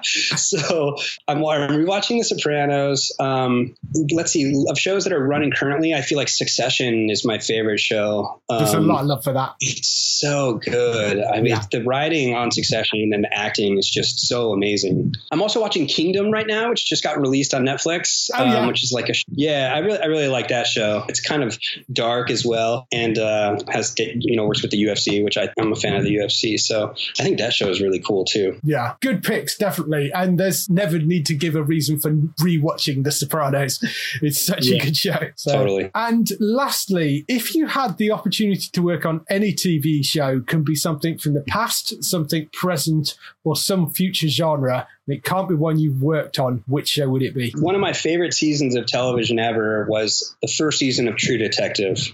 so 0.04 0.96
I'm, 1.28 1.38
I'm 1.38 1.70
rewatching 1.70 2.18
The 2.18 2.24
Sopranos. 2.24 3.12
Um, 3.18 3.74
let's 4.12 4.32
see, 4.32 4.64
of 4.68 4.78
shows 4.78 5.04
that 5.04 5.12
are 5.12 5.24
running 5.24 5.50
currently, 5.50 5.94
I 5.94 6.02
feel 6.02 6.18
like 6.18 6.28
Succession 6.28 7.10
is 7.10 7.24
my 7.24 7.38
favorite 7.38 7.80
show. 7.80 8.40
Um, 8.48 8.58
There's 8.58 8.74
a 8.74 8.78
um, 8.78 8.86
lot 8.86 9.00
of 9.00 9.06
love 9.06 9.24
for 9.24 9.32
that. 9.32 9.54
It's 9.60 9.88
so 10.20 10.54
good. 10.54 11.22
I 11.22 11.36
mean, 11.36 11.46
yeah. 11.46 11.62
the 11.70 11.82
writing 11.82 12.34
on 12.34 12.50
Succession 12.50 13.10
and 13.12 13.24
the 13.24 13.32
acting 13.32 13.78
is 13.78 13.88
just 13.88 14.20
so 14.20 14.52
amazing. 14.52 15.14
I'm 15.30 15.42
also 15.42 15.60
watching 15.60 15.86
Kingdom 15.86 16.30
right 16.30 16.46
now, 16.46 16.70
which 16.70 16.86
just 16.86 17.02
got 17.02 17.20
released 17.20 17.54
on 17.54 17.64
Netflix, 17.64 18.30
oh, 18.34 18.44
yeah. 18.44 18.58
Um, 18.58 18.68
which 18.68 18.82
is 18.82 18.92
like 18.92 19.08
a 19.08 19.14
yeah. 19.30 19.72
I 19.74 19.78
really 19.78 19.98
I 19.98 20.06
really 20.06 20.28
like 20.28 20.48
that 20.48 20.66
show. 20.66 21.04
It's 21.08 21.20
kind 21.20 21.42
of 21.42 21.58
dark 21.92 22.30
as 22.30 22.44
well, 22.44 22.86
and 22.92 23.18
uh, 23.18 23.58
has 23.68 23.94
you 23.98 24.36
know 24.36 24.46
works 24.46 24.62
with 24.62 24.70
the 24.70 24.82
UFC, 24.82 25.22
which 25.24 25.36
I, 25.36 25.48
I'm 25.58 25.72
a 25.72 25.76
fan 25.76 25.96
of 25.96 26.04
the 26.04 26.14
UFC. 26.14 26.58
So 26.58 26.94
I 27.18 27.22
think 27.22 27.38
that 27.38 27.52
show 27.52 27.68
is 27.68 27.80
really 27.80 28.00
cool 28.00 28.24
too. 28.24 28.58
Yeah, 28.62 28.94
good 29.00 29.22
picks 29.22 29.56
definitely. 29.56 29.81
And 30.14 30.38
there's 30.38 30.68
never 30.68 30.98
need 30.98 31.26
to 31.26 31.34
give 31.34 31.54
a 31.54 31.62
reason 31.62 31.98
for 31.98 32.12
rewatching 32.40 33.04
The 33.04 33.12
Sopranos. 33.12 33.82
It's 34.20 34.44
such 34.44 34.66
yeah, 34.66 34.76
a 34.76 34.84
good 34.84 34.96
show. 34.96 35.18
So. 35.36 35.52
Totally. 35.52 35.90
And 35.94 36.30
lastly, 36.40 37.24
if 37.28 37.54
you 37.54 37.66
had 37.66 37.98
the 37.98 38.10
opportunity 38.10 38.68
to 38.72 38.82
work 38.82 39.04
on 39.04 39.24
any 39.28 39.52
TV 39.52 40.04
show, 40.04 40.40
can 40.40 40.62
be 40.62 40.74
something 40.74 41.18
from 41.18 41.34
the 41.34 41.42
past, 41.42 42.02
something 42.04 42.48
present, 42.52 43.16
or 43.44 43.56
some 43.56 43.90
future 43.90 44.28
genre, 44.28 44.86
it 45.08 45.24
can't 45.24 45.48
be 45.48 45.54
one 45.54 45.78
you've 45.78 46.02
worked 46.02 46.38
on. 46.38 46.62
Which 46.66 46.88
show 46.88 47.08
would 47.08 47.22
it 47.22 47.34
be? 47.34 47.52
One 47.56 47.74
of 47.74 47.80
my 47.80 47.92
favorite 47.92 48.34
seasons 48.34 48.76
of 48.76 48.86
television 48.86 49.38
ever 49.38 49.86
was 49.88 50.36
the 50.40 50.48
first 50.48 50.78
season 50.78 51.08
of 51.08 51.16
True 51.16 51.38
Detective. 51.38 51.98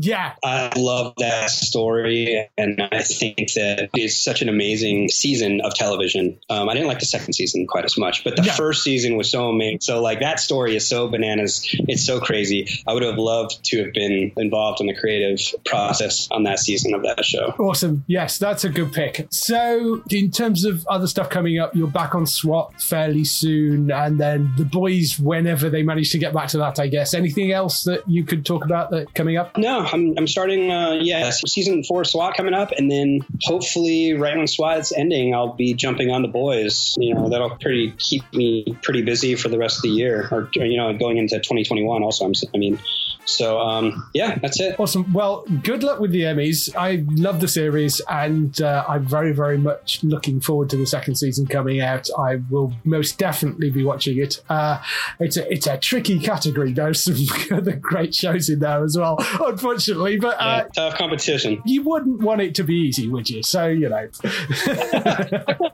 Yeah. 0.00 0.32
I 0.42 0.72
love 0.76 1.14
that 1.18 1.50
story. 1.50 2.50
And 2.58 2.82
I 2.90 3.02
think 3.02 3.52
that 3.52 3.90
it's 3.94 4.16
such 4.16 4.42
an 4.42 4.48
amazing 4.48 5.08
season 5.08 5.60
of 5.60 5.74
television. 5.74 6.40
Um, 6.50 6.68
I 6.68 6.74
didn't 6.74 6.88
like 6.88 6.98
the 6.98 7.06
second 7.06 7.34
season 7.34 7.68
quite 7.68 7.84
as 7.84 7.96
much, 7.96 8.24
but 8.24 8.34
the 8.34 8.42
first 8.42 8.82
season 8.82 9.16
was 9.16 9.30
so 9.30 9.48
amazing. 9.48 9.80
So, 9.82 10.02
like, 10.02 10.20
that 10.20 10.40
story 10.40 10.74
is 10.74 10.88
so 10.88 11.08
bananas. 11.08 11.64
It's 11.86 12.04
so 12.04 12.20
crazy. 12.20 12.68
I 12.88 12.92
would 12.92 13.04
have 13.04 13.18
loved 13.18 13.64
to 13.66 13.84
have 13.84 13.92
been 13.92 14.32
involved 14.36 14.80
in 14.80 14.88
the 14.88 14.94
creative 14.94 15.38
process 15.64 16.28
on 16.32 16.42
that 16.44 16.58
season 16.58 16.94
of 16.94 17.02
that 17.02 17.24
show. 17.24 17.54
Awesome. 17.58 18.04
Yes, 18.08 18.38
that's 18.38 18.64
a 18.64 18.70
good 18.70 18.92
pick. 18.92 19.28
So, 19.30 20.02
in 20.10 20.32
terms 20.32 20.64
of 20.64 20.84
other 20.88 21.06
stuff 21.06 21.30
coming 21.30 21.58
up, 21.58 21.76
you're 21.76 21.86
back 21.86 22.16
on 22.16 22.26
SWAT 22.44 22.78
fairly 22.80 23.24
soon, 23.24 23.90
and 23.90 24.20
then 24.20 24.52
the 24.58 24.66
boys 24.66 25.18
whenever 25.18 25.70
they 25.70 25.82
manage 25.82 26.10
to 26.12 26.18
get 26.18 26.34
back 26.34 26.48
to 26.48 26.58
that. 26.58 26.78
I 26.78 26.88
guess. 26.88 27.14
Anything 27.14 27.52
else 27.52 27.84
that 27.84 28.06
you 28.06 28.24
could 28.24 28.44
talk 28.44 28.64
about 28.64 28.90
that 28.90 29.14
coming 29.14 29.38
up? 29.38 29.56
No, 29.56 29.80
I'm, 29.80 30.14
I'm 30.18 30.26
starting. 30.26 30.70
Uh, 30.70 30.98
yeah, 31.00 31.30
season 31.30 31.84
four 31.84 32.04
SWAT 32.04 32.36
coming 32.36 32.52
up, 32.52 32.72
and 32.72 32.90
then 32.90 33.20
hopefully 33.42 34.12
right 34.12 34.36
when 34.36 34.46
SWAT's 34.46 34.92
ending, 34.92 35.34
I'll 35.34 35.54
be 35.54 35.72
jumping 35.72 36.10
on 36.10 36.20
the 36.20 36.28
boys. 36.28 36.94
You 36.98 37.14
know, 37.14 37.30
that'll 37.30 37.56
pretty 37.56 37.94
keep 37.98 38.22
me 38.34 38.76
pretty 38.82 39.02
busy 39.02 39.34
for 39.36 39.48
the 39.48 39.58
rest 39.58 39.78
of 39.78 39.82
the 39.82 39.90
year, 39.90 40.28
or 40.30 40.50
you 40.54 40.76
know, 40.76 40.92
going 40.96 41.16
into 41.16 41.36
2021. 41.36 42.02
Also, 42.02 42.26
I'm, 42.26 42.32
I 42.54 42.58
mean, 42.58 42.78
so 43.24 43.60
um, 43.60 44.08
yeah, 44.14 44.38
that's 44.38 44.60
it. 44.60 44.78
Awesome. 44.78 45.12
Well, 45.12 45.44
good 45.62 45.82
luck 45.82 46.00
with 46.00 46.12
the 46.12 46.22
Emmys. 46.22 46.74
I 46.76 47.04
love 47.08 47.40
the 47.40 47.48
series, 47.48 48.00
and 48.08 48.60
uh, 48.60 48.84
I'm 48.88 49.06
very, 49.06 49.32
very 49.32 49.58
much 49.58 50.02
looking 50.02 50.40
forward 50.40 50.70
to 50.70 50.76
the 50.76 50.86
second 50.86 51.16
season 51.16 51.46
coming 51.46 51.80
out. 51.80 52.08
I 52.18 52.36
will 52.50 52.72
most 52.84 53.18
definitely 53.18 53.70
be 53.70 53.84
watching 53.84 54.18
it. 54.18 54.42
Uh, 54.48 54.82
it's 55.20 55.36
a 55.36 55.50
it's 55.52 55.66
a 55.66 55.78
tricky 55.78 56.18
category. 56.18 56.72
There's 56.72 57.02
some 57.02 57.16
other 57.56 57.72
great 57.72 58.14
shows 58.14 58.48
in 58.48 58.60
there 58.60 58.84
as 58.84 58.96
well, 58.96 59.16
unfortunately. 59.40 60.18
But 60.18 60.40
uh, 60.40 60.44
yeah, 60.44 60.64
tough 60.74 60.98
competition. 60.98 61.62
You 61.64 61.82
wouldn't 61.82 62.20
want 62.20 62.40
it 62.40 62.54
to 62.56 62.64
be 62.64 62.74
easy, 62.74 63.08
would 63.08 63.28
you? 63.28 63.42
So 63.42 63.68
you 63.68 63.88
know. 63.88 64.08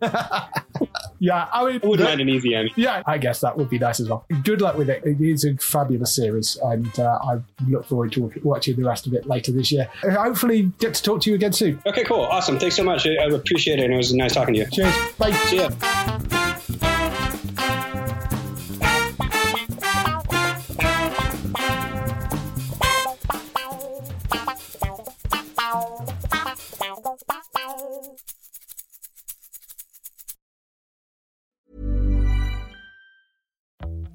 Yeah, 1.18 1.48
I 1.52 1.64
mean, 1.64 1.80
wouldn't 1.82 2.08
mind 2.08 2.20
an 2.20 2.28
easy 2.28 2.54
end. 2.54 2.70
Yeah, 2.76 3.02
I 3.06 3.18
guess 3.18 3.40
that 3.40 3.56
would 3.56 3.70
be 3.70 3.78
nice 3.78 4.00
as 4.00 4.08
well. 4.08 4.26
Good 4.42 4.60
luck 4.60 4.76
with 4.76 4.90
it. 4.90 5.02
It 5.26 5.34
is 5.34 5.44
a 5.44 5.56
fabulous 5.56 6.14
series, 6.14 6.56
and 6.62 6.98
uh, 6.98 7.18
I 7.22 7.38
look 7.68 7.86
forward 7.86 8.12
to 8.12 8.32
watching 8.42 8.76
the 8.76 8.84
rest 8.84 9.06
of 9.06 9.14
it 9.14 9.26
later 9.26 9.52
this 9.52 9.72
year. 9.72 9.88
Hopefully, 10.02 10.72
get 10.78 10.94
to 10.94 11.02
talk 11.02 11.20
to 11.22 11.30
you 11.30 11.36
again 11.36 11.52
soon. 11.52 11.82
Okay, 11.86 12.04
cool. 12.04 12.20
Awesome. 12.20 12.58
Thanks 12.58 12.76
so 12.76 12.84
much. 12.84 13.06
I, 13.06 13.14
I 13.14 13.26
appreciate 13.26 13.78
it, 13.78 13.84
and 13.84 13.94
it 13.94 13.96
was 13.96 14.14
nice 14.14 14.34
talking 14.34 14.54
to 14.54 14.60
you. 14.60 14.66
Cheers. 14.70 14.94
Bye. 15.18 15.32
See 15.32 15.56
ya. 15.56 16.35